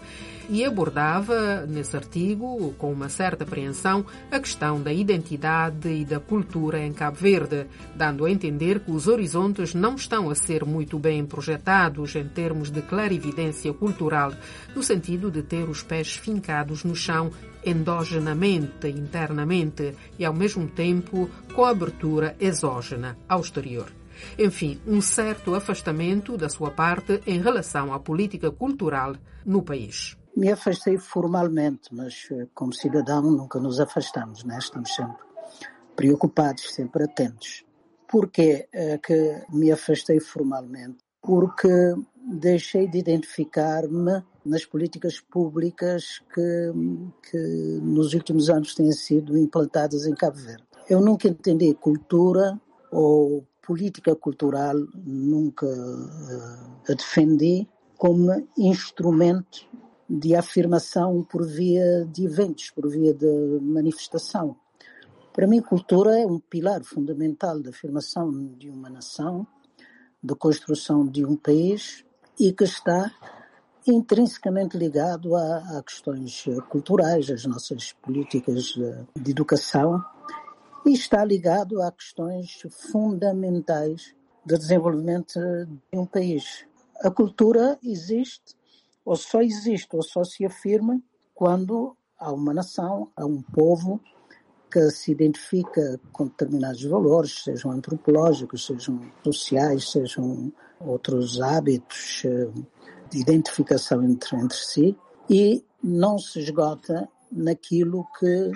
e 0.51 0.65
abordava 0.65 1.67
nesse 1.67 1.95
artigo, 1.97 2.73
com 2.79 2.91
uma 2.91 3.09
certa 3.09 3.45
apreensão, 3.45 4.05
a 4.31 4.41
questão 4.41 4.81
da 4.81 4.93
identidade 4.93 5.89
e 5.89 6.05
da 6.05 6.19
cultura 6.19 6.85
em 6.85 6.93
Cabo 6.93 7.19
Verde, 7.19 7.67
dando 7.95 8.25
a 8.25 8.31
entender 8.31 8.81
que 8.81 8.91
os 8.91 9.07
horizontes 9.07 9.75
não 9.75 9.95
estão 9.95 10.31
a 10.31 10.35
ser 10.35 10.65
muito 10.65 10.99
bem 10.99 11.25
projetados 11.27 12.15
em 12.17 12.27
termos 12.27 12.71
de 12.71 12.81
clarividência 13.09 13.73
cultural, 13.73 14.35
no 14.77 14.83
sentido 14.83 15.31
de 15.31 15.43
ter 15.43 15.67
os 15.67 15.83
pés 15.83 16.15
fincados 16.15 16.85
no 16.85 16.95
chão 16.95 17.31
endogenamente, 17.65 18.87
internamente 18.87 19.97
e, 20.19 20.27
ao 20.27 20.35
mesmo 20.35 20.69
tempo, 20.69 21.31
com 21.55 21.65
abertura 21.65 22.37
exógena 22.39 23.17
ao 23.27 23.41
exterior. 23.41 23.91
Enfim, 24.39 24.79
um 24.87 25.01
certo 25.01 25.55
afastamento 25.55 26.37
da 26.37 26.51
sua 26.51 26.71
parte 26.71 27.23
em 27.27 27.41
relação 27.41 27.95
à 27.95 27.99
política 27.99 28.51
cultural 28.51 29.17
no 29.47 29.63
país. 29.63 30.19
Me 30.37 30.53
afastei 30.53 30.99
formalmente, 30.99 31.89
mas 31.95 32.29
eh, 32.31 32.47
como 32.55 32.75
cidadão 32.75 33.23
nunca 33.23 33.59
nos 33.59 33.81
afastamos, 33.81 34.45
né? 34.45 34.59
estamos 34.59 34.95
sempre 34.95 35.25
preocupados, 35.97 36.75
sempre 36.75 37.05
atentos. 37.05 37.65
Porquê 38.07 38.69
é 38.73 38.99
que 38.99 39.43
me 39.51 39.73
afastei 39.73 40.21
formalmente? 40.21 40.99
Porque 41.23 41.69
deixei 42.29 42.87
de 42.87 42.99
identificar-me 42.99 44.23
nas 44.45 44.65
políticas 44.65 45.21
públicas 45.21 46.21
que, 46.33 46.73
que 47.31 47.39
nos 47.83 48.13
últimos 48.13 48.51
anos 48.51 48.75
têm 48.75 48.93
sido 48.93 49.37
implantadas 49.37 50.07
em 50.07 50.15
Cabo 50.15 50.37
Verde. 50.37 50.65
Eu 50.89 51.01
nunca 51.01 51.29
entendi 51.29 51.73
cultura 51.75 52.61
ou 52.91 53.45
política 53.67 54.15
cultural, 54.15 54.75
nunca 54.95 55.67
uh, 55.67 56.91
a 56.91 56.95
defendi 56.95 57.69
como 57.97 58.47
instrumento 58.57 59.67
de 60.09 60.35
afirmação 60.35 61.23
por 61.23 61.47
via 61.47 62.07
de 62.07 62.25
eventos, 62.25 62.71
por 62.71 62.89
via 62.89 63.13
de 63.13 63.59
manifestação. 63.61 64.57
Para 65.35 65.47
mim, 65.47 65.61
cultura 65.61 66.19
é 66.19 66.27
um 66.27 66.39
pilar 66.39 66.83
fundamental 66.83 67.61
da 67.61 67.71
afirmação 67.71 68.55
de 68.57 68.71
uma 68.71 68.89
nação, 68.89 69.47
da 70.23 70.35
construção 70.35 71.07
de 71.07 71.25
um 71.25 71.37
país 71.37 72.05
e 72.39 72.53
que 72.53 72.65
está 72.65 73.13
intrinsecamente 73.87 74.77
ligado 74.77 75.35
a, 75.35 75.79
a 75.79 75.83
questões 75.83 76.45
culturais, 76.69 77.31
às 77.31 77.45
nossas 77.47 77.93
políticas 77.93 78.75
de 79.17 79.31
educação 79.31 80.05
e 80.87 80.93
está 80.93 81.25
ligado 81.25 81.83
a 81.83 81.91
questões 81.91 82.63
fundamentais 82.91 84.15
de 84.45 84.57
desenvolvimento 84.57 85.39
de 85.93 85.99
um 85.99 86.07
país. 86.07 86.67
A 87.03 87.11
cultura 87.11 87.79
existe, 87.83 88.57
ou 89.05 89.17
só 89.17 89.43
existe, 89.43 89.95
ou 89.95 90.03
só 90.03 90.25
se 90.25 90.45
afirma 90.45 91.01
quando 91.35 91.97
há 92.19 92.33
uma 92.33 92.55
nação, 92.55 93.11
há 93.17 93.25
um 93.25 93.43
povo 93.43 94.01
que 94.71 94.91
se 94.91 95.13
identifica 95.13 96.01
com 96.13 96.27
determinados 96.27 96.83
valores, 96.85 97.43
sejam 97.45 97.71
antropológicos, 97.71 98.67
sejam 98.67 99.01
sociais, 99.23 99.91
sejam 99.91 100.53
outros 100.81 101.41
hábitos 101.41 102.23
eh, 102.25 102.49
de 103.11 103.21
identificação 103.21 104.03
entre, 104.05 104.37
entre 104.37 104.57
si, 104.57 104.97
e 105.29 105.65
não 105.83 106.19
se 106.19 106.41
esgota 106.41 107.09
naquilo 107.31 108.07
que 108.19 108.53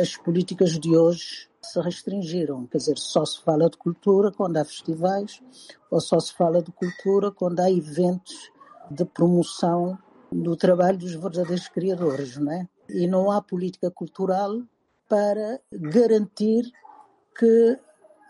as 0.00 0.16
políticas 0.16 0.78
de 0.78 0.96
hoje 0.96 1.48
se 1.62 1.80
restringiram. 1.80 2.66
Quer 2.66 2.78
dizer, 2.78 2.98
só 2.98 3.24
se 3.24 3.40
fala 3.42 3.68
de 3.70 3.76
cultura 3.76 4.32
quando 4.32 4.56
há 4.56 4.64
festivais, 4.64 5.40
ou 5.90 6.00
só 6.00 6.18
se 6.18 6.32
fala 6.32 6.62
de 6.62 6.72
cultura 6.72 7.30
quando 7.30 7.60
há 7.60 7.70
eventos 7.70 8.50
de 8.90 9.04
promoção 9.04 9.98
do 10.30 10.56
trabalho 10.56 10.98
dos 10.98 11.14
verdadeiros 11.14 11.68
criadores, 11.68 12.36
não 12.36 12.52
é? 12.52 12.68
E 12.88 13.06
não 13.06 13.30
há 13.30 13.40
política 13.42 13.90
cultural 13.90 14.60
para 15.08 15.60
garantir 15.72 16.64
que 17.36 17.78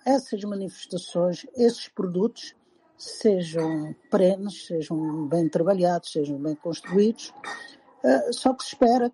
essas 0.04 0.42
manifestações, 0.44 1.46
esses 1.54 1.88
produtos, 1.88 2.54
sejam 2.96 3.94
perenes, 4.10 4.66
sejam 4.66 5.26
bem 5.26 5.48
trabalhados, 5.48 6.12
sejam 6.12 6.38
bem 6.38 6.54
construídos. 6.54 7.32
Eh, 8.04 8.32
só 8.32 8.54
que 8.54 8.62
se 8.64 8.70
espera, 8.70 9.12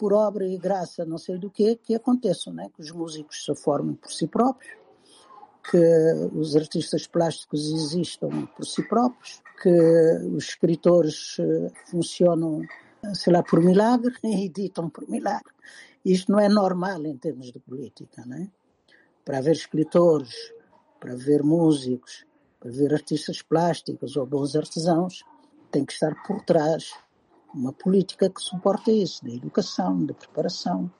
por 0.00 0.14
obra 0.14 0.46
e 0.46 0.56
graça, 0.56 1.04
não 1.04 1.18
sei 1.18 1.36
do 1.36 1.50
que, 1.50 1.76
que 1.76 1.94
aconteçam, 1.94 2.54
né? 2.54 2.70
que 2.74 2.80
os 2.80 2.90
músicos 2.90 3.44
se 3.44 3.54
formem 3.54 3.94
por 3.94 4.10
si 4.10 4.26
próprios, 4.26 4.72
que 5.70 5.78
os 6.34 6.56
artistas 6.56 7.06
plásticos 7.06 7.70
existam 7.70 8.46
por 8.56 8.64
si 8.64 8.82
próprios, 8.88 9.42
que 9.62 9.68
os 10.34 10.44
escritores 10.44 11.36
eh, 11.38 11.70
funcionam, 11.84 12.62
sei 13.12 13.30
lá, 13.30 13.42
por 13.42 13.62
milagre 13.62 14.14
e 14.24 14.46
editam 14.46 14.88
por 14.88 15.06
milagre. 15.06 15.52
Isto 16.02 16.32
não 16.32 16.40
é 16.40 16.48
normal 16.48 17.04
em 17.04 17.18
termos 17.18 17.52
de 17.52 17.58
política, 17.58 18.24
né? 18.24 18.50
Para 19.22 19.36
haver 19.36 19.52
escritores, 19.52 20.32
para 20.98 21.12
haver 21.12 21.42
músicos, 21.42 22.24
para 22.60 22.70
haver 22.70 22.92
artistas 22.92 23.40
plásticos 23.40 24.16
ou 24.16 24.26
bons 24.26 24.54
artesãos, 24.54 25.24
tem 25.70 25.84
que 25.84 25.92
estar 25.92 26.14
por 26.26 26.42
trás 26.42 26.92
uma 27.54 27.72
política 27.72 28.28
que 28.30 28.40
suporte 28.40 28.90
isso, 28.90 29.24
da 29.24 29.32
educação, 29.32 30.04
da 30.04 30.14
preparação, 30.14 30.90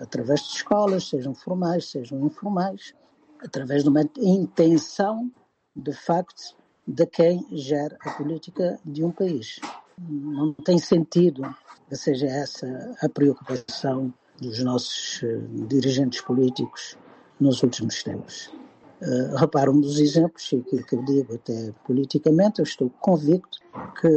através 0.00 0.40
de 0.40 0.56
escolas, 0.56 1.08
sejam 1.08 1.34
formais, 1.34 1.90
sejam 1.90 2.26
informais, 2.26 2.94
através 3.40 3.82
de 3.82 3.88
uma 3.88 4.02
intenção, 4.18 5.30
de 5.74 5.92
facto, 5.92 6.56
de 6.86 7.06
quem 7.06 7.46
gera 7.52 7.96
a 8.00 8.10
política 8.12 8.78
de 8.84 9.04
um 9.04 9.10
país. 9.10 9.60
não 9.98 10.52
tem 10.52 10.78
sentido 10.78 11.42
que 11.88 11.96
seja 11.96 12.26
essa 12.26 12.94
a 13.00 13.08
preocupação 13.08 14.12
dos 14.40 14.62
nossos 14.62 15.22
eh, 15.22 15.38
dirigentes 15.68 16.20
políticos 16.20 16.96
nos 17.40 17.62
últimos 17.62 18.02
tempos. 18.02 18.50
Uh, 19.06 19.36
repara, 19.36 19.70
um 19.70 19.80
dos 19.80 20.00
exemplos, 20.00 20.50
e 20.50 20.56
aquilo 20.56 20.84
que 20.84 20.96
eu 20.96 21.04
digo 21.04 21.34
até 21.34 21.72
politicamente, 21.86 22.58
eu 22.58 22.64
estou 22.64 22.90
convicto 22.90 23.58
que 24.00 24.08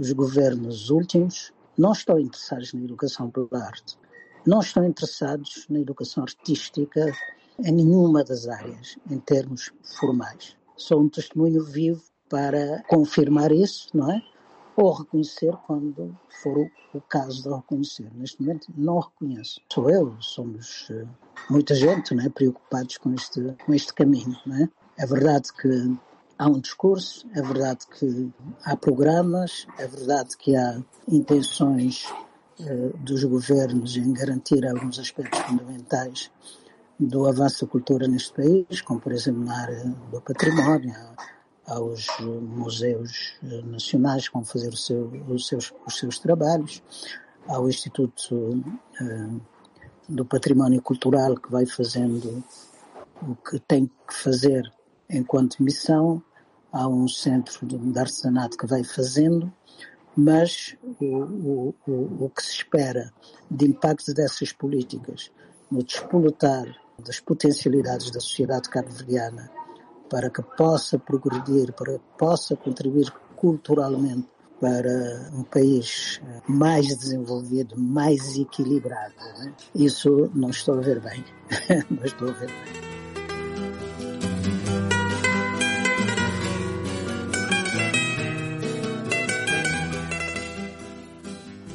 os 0.00 0.10
governos 0.12 0.90
últimos 0.90 1.52
não 1.78 1.92
estão 1.92 2.18
interessados 2.18 2.72
na 2.72 2.82
educação 2.82 3.30
pela 3.30 3.64
arte, 3.64 3.96
não 4.44 4.58
estão 4.58 4.84
interessados 4.84 5.64
na 5.70 5.78
educação 5.78 6.24
artística 6.24 7.12
em 7.60 7.72
nenhuma 7.72 8.24
das 8.24 8.48
áreas, 8.48 8.96
em 9.08 9.18
termos 9.20 9.72
formais. 10.00 10.56
Sou 10.76 11.00
um 11.00 11.08
testemunho 11.08 11.62
vivo 11.64 12.02
para 12.28 12.82
confirmar 12.88 13.52
isso, 13.52 13.88
não 13.94 14.10
é? 14.10 14.22
Ou 14.76 14.92
reconhecer 14.92 15.54
quando 15.66 16.16
for 16.42 16.70
o, 16.94 17.00
caso 17.02 17.42
de 17.42 17.54
reconhecer. 17.54 18.10
Neste 18.14 18.40
momento 18.40 18.68
não 18.76 18.98
reconheço. 19.00 19.60
Sou 19.70 19.90
eu, 19.90 20.16
somos 20.20 20.88
uh, 20.90 21.08
muita 21.50 21.74
gente, 21.74 22.14
não 22.14 22.24
é? 22.24 22.28
Preocupados 22.28 22.96
com 22.98 23.12
este, 23.12 23.54
com 23.64 23.74
este 23.74 23.92
caminho, 23.92 24.36
não 24.46 24.56
é? 24.56 24.68
Verdade 25.06 25.52
que 25.52 25.68
há 26.38 26.46
um 26.48 26.60
discurso, 26.60 27.26
é 27.34 27.42
verdade 27.42 27.86
que 27.86 28.30
há 28.64 28.76
programas, 28.76 29.66
é 29.78 29.86
verdade 29.86 30.36
que 30.36 30.56
há 30.56 30.82
intenções 31.08 32.06
uh, 32.60 32.96
dos 32.98 33.24
governos 33.24 33.96
em 33.96 34.12
garantir 34.12 34.66
alguns 34.66 34.98
aspectos 34.98 35.40
fundamentais 35.40 36.30
do 36.98 37.26
avanço 37.26 37.64
da 37.64 37.70
cultura 37.70 38.06
neste 38.06 38.32
país, 38.32 38.80
como 38.80 39.00
por 39.00 39.12
exemplo 39.12 39.44
na 39.44 39.60
área 39.60 39.84
do 40.10 40.20
património, 40.20 40.94
aos 41.66 42.06
museus 42.20 43.34
eh, 43.44 43.62
nacionais 43.62 44.28
que 44.28 44.34
vão 44.34 44.44
fazer 44.44 44.76
seu, 44.76 45.06
os, 45.28 45.46
seus, 45.46 45.72
os 45.86 45.98
seus 45.98 46.18
trabalhos, 46.18 46.82
ao 47.46 47.68
Instituto 47.68 48.34
uh, 48.34 49.40
do 50.08 50.24
Património 50.24 50.80
Cultural 50.80 51.36
que 51.36 51.50
vai 51.50 51.66
fazendo 51.66 52.42
o 53.20 53.34
que 53.36 53.58
tem 53.60 53.86
que 53.86 54.14
fazer 54.14 54.72
enquanto 55.08 55.62
missão, 55.62 56.22
há 56.72 56.88
um 56.88 57.06
centro 57.06 57.66
de 57.66 57.98
artesanato 57.98 58.56
que 58.56 58.66
vai 58.66 58.82
fazendo, 58.82 59.52
mas 60.16 60.76
o, 61.00 61.06
o, 61.06 61.74
o, 61.86 62.24
o 62.24 62.30
que 62.30 62.42
se 62.42 62.56
espera 62.56 63.12
de 63.50 63.66
impacto 63.66 64.12
dessas 64.14 64.52
políticas 64.52 65.30
no 65.70 65.82
despolutar 65.82 66.66
das 66.98 67.20
potencialidades 67.20 68.10
da 68.10 68.20
sociedade 68.20 68.68
cabo-verdiana 68.68 69.50
para 70.12 70.28
que 70.28 70.42
possa 70.42 70.98
progredir, 70.98 71.72
para 71.72 71.94
que 71.94 72.04
possa 72.18 72.54
contribuir 72.54 73.10
culturalmente 73.34 74.28
para 74.60 75.30
um 75.32 75.42
país 75.42 76.20
eh, 76.22 76.42
mais 76.46 76.86
desenvolvido, 76.86 77.74
mais 77.78 78.36
equilibrado. 78.36 79.14
Né? 79.38 79.54
Isso 79.74 80.30
não 80.34 80.50
estou 80.50 80.76
a 80.76 80.80
ver 80.82 81.00
bem. 81.00 81.24
não 81.90 82.04
estou 82.04 82.28
a 82.28 82.32
ver 82.32 82.48
bem. 82.48 82.91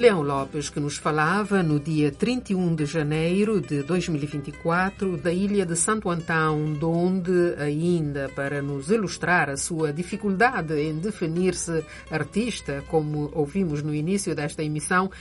Leão 0.07 0.21
Lopes, 0.21 0.69
que 0.69 0.79
nos 0.79 0.95
falava 0.95 1.61
no 1.61 1.81
dia 1.81 2.09
31 2.09 2.75
de 2.75 2.85
janeiro 2.85 3.59
de 3.59 3.83
2024 3.83 5.17
da 5.17 5.33
ilha 5.33 5.65
de 5.65 5.75
Santo 5.75 6.09
Antão, 6.09 6.77
onde 6.81 7.53
ainda 7.57 8.29
para 8.29 8.61
nos 8.61 8.89
ilustrar 8.89 9.49
a 9.49 9.57
sua 9.57 9.91
dificuldade 9.91 10.79
em 10.79 10.97
definir-se 10.97 11.85
artista, 12.09 12.85
como 12.87 13.29
ouvimos 13.35 13.83
no 13.83 13.93
início 13.93 14.33
desta 14.33 14.63
emissão, 14.63 15.11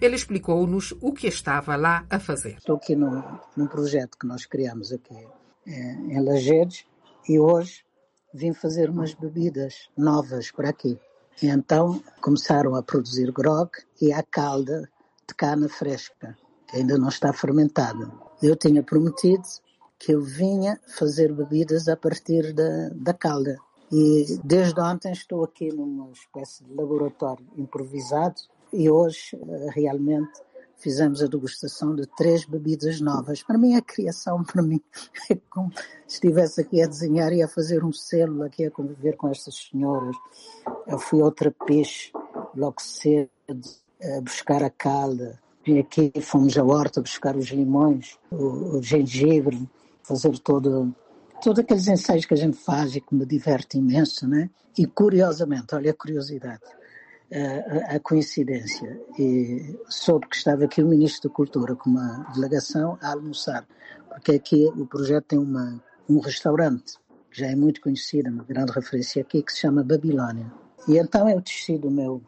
ele 0.00 0.16
explicou-nos 0.16 0.94
o 1.02 1.12
que 1.12 1.26
estava 1.26 1.76
lá 1.76 2.06
a 2.08 2.18
fazer. 2.18 2.56
Estou 2.56 2.76
aqui 2.76 2.96
num, 2.96 3.22
num 3.54 3.66
projeto 3.66 4.16
que 4.18 4.26
nós 4.26 4.46
criamos 4.46 4.90
aqui 4.90 5.22
é, 5.66 5.92
em 5.92 6.24
Lajedes 6.24 6.86
e 7.28 7.38
hoje 7.38 7.84
vim 8.32 8.54
fazer 8.54 8.88
umas 8.88 9.12
bebidas 9.12 9.90
novas 9.94 10.50
para 10.50 10.70
aqui. 10.70 10.98
E 11.42 11.48
então 11.48 12.02
começaram 12.20 12.74
a 12.74 12.82
produzir 12.82 13.32
grog 13.32 13.70
e 14.00 14.12
a 14.12 14.22
calda 14.22 14.88
de 15.26 15.34
cana 15.34 15.68
fresca, 15.68 16.36
que 16.68 16.76
ainda 16.76 16.98
não 16.98 17.08
está 17.08 17.32
fermentada. 17.32 18.10
Eu 18.42 18.56
tinha 18.56 18.82
prometido 18.82 19.44
que 19.98 20.12
eu 20.12 20.22
vinha 20.22 20.78
fazer 20.98 21.32
bebidas 21.32 21.88
a 21.88 21.96
partir 21.96 22.52
da, 22.52 22.90
da 22.94 23.14
calda. 23.14 23.58
E 23.92 24.38
desde 24.44 24.80
ontem 24.80 25.12
estou 25.12 25.42
aqui 25.42 25.68
numa 25.72 26.10
espécie 26.12 26.62
de 26.64 26.74
laboratório 26.74 27.44
improvisado 27.56 28.40
e 28.72 28.88
hoje 28.88 29.36
eh, 29.36 29.68
realmente 29.74 30.40
fizemos 30.80 31.22
a 31.22 31.26
degustação 31.26 31.94
de 31.94 32.06
três 32.16 32.44
bebidas 32.44 33.00
novas. 33.00 33.42
Para 33.42 33.58
mim, 33.58 33.76
a 33.76 33.82
criação, 33.82 34.42
para 34.44 34.62
mim, 34.62 34.80
é 35.30 35.36
como 35.48 35.70
se 36.06 36.14
estivesse 36.14 36.60
aqui 36.62 36.82
a 36.82 36.86
desenhar 36.86 37.32
e 37.32 37.42
a 37.42 37.48
fazer 37.48 37.84
um 37.84 37.92
selo, 37.92 38.42
aqui 38.42 38.64
a 38.64 38.70
conviver 38.70 39.16
com 39.16 39.28
estas 39.28 39.68
senhoras. 39.70 40.16
Eu 40.86 40.98
fui 40.98 41.22
outra 41.22 41.54
peixe, 41.66 42.10
logo 42.56 42.80
cedo, 42.80 43.30
a 44.02 44.20
buscar 44.20 44.62
a 44.62 44.70
calda. 44.70 45.38
Vim 45.64 45.78
aqui, 45.78 46.10
fomos 46.22 46.56
à 46.56 46.64
horta 46.64 47.02
buscar 47.02 47.36
os 47.36 47.48
limões, 47.48 48.18
o, 48.30 48.76
o 48.78 48.82
gengibre, 48.82 49.68
fazer 50.02 50.38
todo, 50.38 50.94
todos 51.42 51.58
aqueles 51.58 51.86
ensaios 51.86 52.24
que 52.24 52.34
a 52.34 52.36
gente 52.36 52.56
faz 52.56 52.96
e 52.96 53.00
que 53.00 53.14
me 53.14 53.26
diverte 53.26 53.76
imenso, 53.76 54.26
né? 54.26 54.48
E 54.78 54.86
curiosamente, 54.86 55.74
olha 55.74 55.90
a 55.90 55.94
curiosidade, 55.94 56.62
a, 57.88 58.00
coincidência 58.00 59.00
e 59.18 59.78
soube 59.88 60.26
que 60.28 60.36
estava 60.36 60.64
aqui 60.64 60.82
o 60.82 60.86
Ministro 60.86 61.28
da 61.28 61.34
Cultura 61.34 61.76
com 61.76 61.90
uma 61.90 62.26
delegação 62.34 62.98
a 63.00 63.12
almoçar, 63.12 63.66
porque 64.08 64.32
aqui 64.32 64.66
o 64.76 64.86
projeto 64.86 65.26
tem 65.26 65.38
uma, 65.38 65.82
um 66.08 66.18
restaurante 66.18 66.94
que 67.30 67.40
já 67.40 67.46
é 67.46 67.54
muito 67.54 67.80
conhecido, 67.80 68.28
uma 68.28 68.42
grande 68.42 68.72
referência 68.72 69.22
aqui, 69.22 69.42
que 69.42 69.52
se 69.52 69.60
chama 69.60 69.84
Babilônia. 69.84 70.52
E 70.88 70.98
então 70.98 71.28
eu 71.28 71.40
desci 71.40 71.78
do 71.78 71.90
meu 71.90 72.20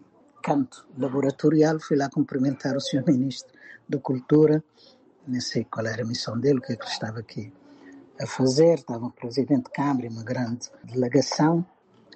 canto 0.43 0.87
laboratorial, 0.97 1.81
fui 1.81 1.97
lá 1.97 2.09
cumprimentar 2.09 2.77
o 2.77 2.81
Sr. 2.81 3.03
Ministro 3.11 3.53
da 3.89 3.99
Cultura, 3.99 4.63
nem 5.27 5.41
sei 5.41 5.65
qual 5.65 5.87
era 5.87 6.03
a 6.03 6.07
missão 6.07 6.39
dele, 6.39 6.59
o 6.59 6.63
que 6.63 6.73
é 6.73 6.77
que 6.77 6.85
ele 6.85 6.93
estava 6.93 7.19
aqui 7.19 7.53
a 8.21 8.27
fazer, 8.27 8.75
estava 8.75 9.07
o 9.07 9.11
Presidente 9.11 9.65
de 9.65 9.71
Câmara 9.71 10.07
e 10.07 10.09
uma 10.09 10.23
grande 10.23 10.71
delegação, 10.85 11.67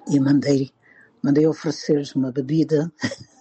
e 0.09 0.19
mandei 0.21 0.71
mandei 1.23 1.47
oferecer-lhes 1.47 2.15
uma 2.15 2.31
bebida 2.31 2.91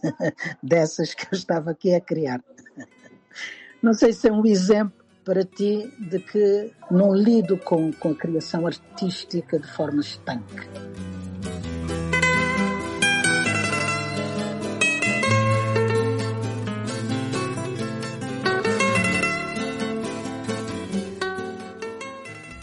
dessas 0.62 1.14
que 1.14 1.24
eu 1.24 1.36
estava 1.36 1.70
aqui 1.70 1.94
a 1.94 2.00
criar. 2.00 2.42
Não 3.82 3.92
sei 3.92 4.12
se 4.12 4.28
é 4.28 4.32
um 4.32 4.44
exemplo 4.44 5.04
para 5.24 5.44
ti 5.44 5.92
de 5.98 6.20
que 6.20 6.72
não 6.90 7.14
lido 7.14 7.58
com, 7.58 7.92
com 7.92 8.10
a 8.10 8.14
criação 8.14 8.66
artística 8.66 9.58
de 9.58 9.66
forma 9.72 10.00
estanque. 10.00 10.68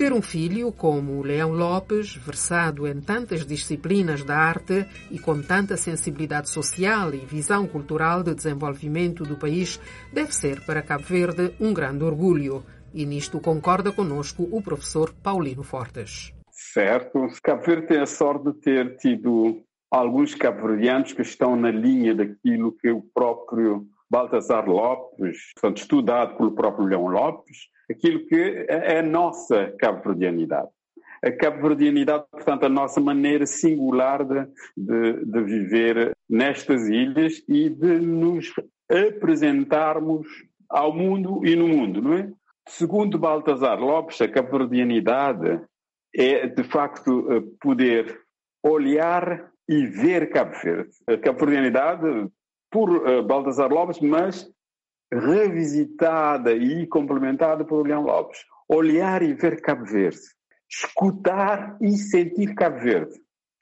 Ter 0.04 0.12
um 0.12 0.22
filho 0.22 0.70
como 0.74 1.22
Leão 1.22 1.54
Lopes, 1.54 2.14
versado 2.14 2.86
em 2.86 3.00
tantas 3.00 3.46
disciplinas 3.46 4.22
da 4.22 4.38
arte 4.38 4.86
e 5.10 5.18
com 5.18 5.42
tanta 5.42 5.78
sensibilidade 5.78 6.50
social 6.50 7.14
e 7.14 7.20
visão 7.20 7.66
cultural 7.66 8.22
de 8.22 8.36
desenvolvimento 8.36 9.24
do 9.24 9.38
país, 9.38 9.80
deve 10.12 10.36
ser 10.36 10.60
para 10.66 10.82
Cabo 10.82 11.06
Verde 11.06 11.56
um 11.58 11.74
grande 11.74 12.04
orgulho. 12.04 12.66
E 12.94 13.06
nisto 13.06 13.40
concorda 13.40 13.94
conosco 13.94 14.46
o 14.52 14.62
professor 14.62 15.14
Paulino 15.24 15.64
Fortes. 15.64 16.34
Certo. 16.52 17.26
Cabo 17.42 17.64
Verde 17.64 17.88
tem 17.88 18.02
a 18.02 18.06
sorte 18.06 18.52
de 18.52 18.60
ter 18.60 18.98
tido 18.98 19.64
alguns 19.90 20.36
cabo-verdianos 20.36 21.14
que 21.14 21.22
estão 21.22 21.56
na 21.56 21.72
linha 21.72 22.14
daquilo 22.14 22.74
que 22.74 22.92
o 22.92 23.02
próprio 23.02 23.88
Baltasar 24.12 24.70
Lopes, 24.70 25.38
estudado 25.74 26.36
pelo 26.36 26.52
próprio 26.52 26.88
Leão 26.88 27.08
Lopes, 27.08 27.72
aquilo 27.90 28.26
que 28.26 28.66
é 28.68 29.00
a 29.00 29.04
nossa 29.04 29.74
cabo-verdianidade. 29.80 30.70
A 31.24 31.32
cabo-verdianidade, 31.32 32.26
portanto, 32.32 32.66
a 32.66 32.70
nossa 32.70 33.00
maneira 33.00 33.46
singular 33.46 34.26
de, 34.26 34.46
de, 34.76 35.26
de 35.26 35.44
viver 35.44 36.18
nestas 36.30 36.88
ilhas 36.88 37.42
e 37.48 37.70
de 37.70 38.00
nos 38.00 38.52
apresentarmos 38.90 40.28
ao 40.70 40.94
mundo 40.94 41.46
e 41.46 41.56
no 41.56 41.68
mundo, 41.68 42.02
não 42.02 42.14
é? 42.14 42.30
Segundo 42.68 43.20
Baltasar 43.20 43.80
Lopes, 43.80 44.22
a 44.22 44.28
cabo-verdianidade 44.28 45.62
é, 46.16 46.48
de 46.48 46.64
facto, 46.64 47.32
eh, 47.32 47.44
poder 47.60 48.20
olhar 48.64 49.52
e 49.68 49.86
ver 49.86 50.30
Cabo 50.30 50.56
Verde. 50.64 50.92
A 51.08 51.18
cabo-verdianidade, 51.18 52.30
por 52.72 52.90
uh, 52.90 53.24
Baltasar 53.24 53.72
Lopes, 53.72 54.00
mas 54.00 54.50
revisitada 55.14 56.54
e 56.54 56.88
complementada 56.88 57.64
por 57.64 57.86
Leão 57.86 58.04
Lopes. 58.04 58.40
Olhar 58.68 59.22
e 59.22 59.34
ver 59.34 59.62
Cabo 59.62 59.86
Verde, 59.86 60.22
escutar 60.70 61.78
e 61.82 61.92
sentir 61.98 62.56
Cabo 62.56 62.80
Verde, 62.80 63.14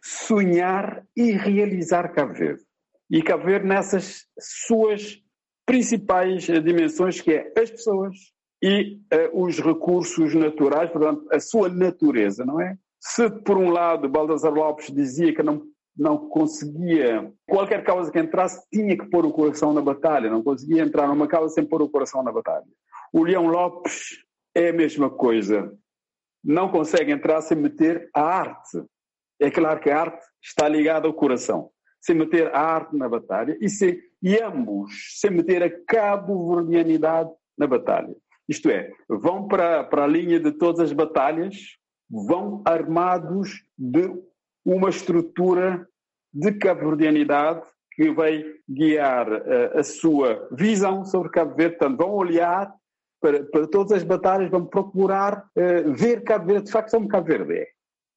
sonhar 0.03 1.03
e 1.15 1.31
realizar 1.31 2.13
Cabo 2.13 2.33
Verde. 2.33 2.61
E 3.09 3.21
Cabo 3.21 3.45
Verde 3.45 3.67
nessas 3.67 4.25
suas 4.39 5.19
principais 5.65 6.43
dimensões, 6.43 7.19
que 7.19 7.33
é 7.33 7.53
as 7.57 7.71
pessoas 7.71 8.15
e 8.63 8.99
uh, 9.11 9.43
os 9.43 9.59
recursos 9.59 10.35
naturais, 10.35 10.91
portanto, 10.91 11.25
a 11.31 11.39
sua 11.39 11.67
natureza, 11.67 12.45
não 12.45 12.61
é? 12.61 12.77
Se, 12.99 13.29
por 13.29 13.57
um 13.57 13.71
lado, 13.71 14.07
Baldassar 14.07 14.53
Lopes 14.53 14.93
dizia 14.93 15.33
que 15.33 15.41
não, 15.41 15.63
não 16.01 16.17
conseguia, 16.17 17.31
qualquer 17.47 17.83
causa 17.83 18.11
que 18.11 18.19
entrasse, 18.19 18.67
tinha 18.71 18.97
que 18.97 19.07
pôr 19.07 19.23
o 19.23 19.31
coração 19.31 19.71
na 19.71 19.81
batalha, 19.81 20.31
não 20.31 20.41
conseguia 20.41 20.81
entrar 20.81 21.07
numa 21.07 21.27
causa 21.27 21.53
sem 21.53 21.63
pôr 21.63 21.79
o 21.83 21.89
coração 21.89 22.23
na 22.23 22.31
batalha. 22.31 22.65
O 23.13 23.23
Leão 23.23 23.45
Lopes 23.45 24.17
é 24.55 24.69
a 24.69 24.73
mesma 24.73 25.11
coisa. 25.11 25.71
Não 26.43 26.71
consegue 26.71 27.11
entrar 27.11 27.39
sem 27.41 27.55
meter 27.55 28.09
a 28.15 28.23
arte. 28.23 28.83
É 29.39 29.51
claro 29.51 29.79
que 29.79 29.91
a 29.91 30.01
arte 30.01 30.25
está 30.43 30.67
ligada 30.67 31.07
ao 31.07 31.13
coração. 31.13 31.69
Sem 32.01 32.15
meter 32.15 32.47
a 32.47 32.59
arte 32.59 32.97
na 32.97 33.07
batalha 33.07 33.55
e, 33.61 33.69
se, 33.69 34.01
e 34.23 34.41
ambos 34.41 35.19
sem 35.19 35.29
meter 35.29 35.61
a 35.61 35.69
cabo-verdianidade 35.85 37.29
na 37.55 37.67
batalha. 37.67 38.15
Isto 38.49 38.71
é, 38.71 38.89
vão 39.07 39.47
para, 39.47 39.83
para 39.83 40.05
a 40.05 40.07
linha 40.07 40.39
de 40.39 40.51
todas 40.51 40.79
as 40.79 40.91
batalhas, 40.91 41.77
vão 42.09 42.63
armados 42.65 43.63
de 43.77 44.11
uma 44.65 44.89
estrutura 44.89 45.87
de 46.33 46.53
cabo-verdianidade 46.53 47.61
que 47.93 48.11
vai 48.11 48.43
guiar 48.69 49.31
uh, 49.31 49.77
a 49.77 49.83
sua 49.83 50.47
visão 50.51 51.03
sobre 51.03 51.29
Cabo 51.29 51.55
Verde. 51.55 51.77
Portanto, 51.77 51.97
vão 51.97 52.11
olhar 52.11 52.73
para, 53.19 53.43
para 53.43 53.67
todas 53.67 53.91
as 53.91 54.03
batalhas, 54.03 54.49
vão 54.49 54.65
procurar 54.65 55.45
uh, 55.55 55.93
ver 55.93 56.23
Cabo 56.23 56.47
Verde, 56.47 56.65
de 56.65 56.71
facto, 56.71 56.91
como 56.91 57.07
Cabo 57.07 57.27
Verde 57.27 57.53
é. 57.53 57.67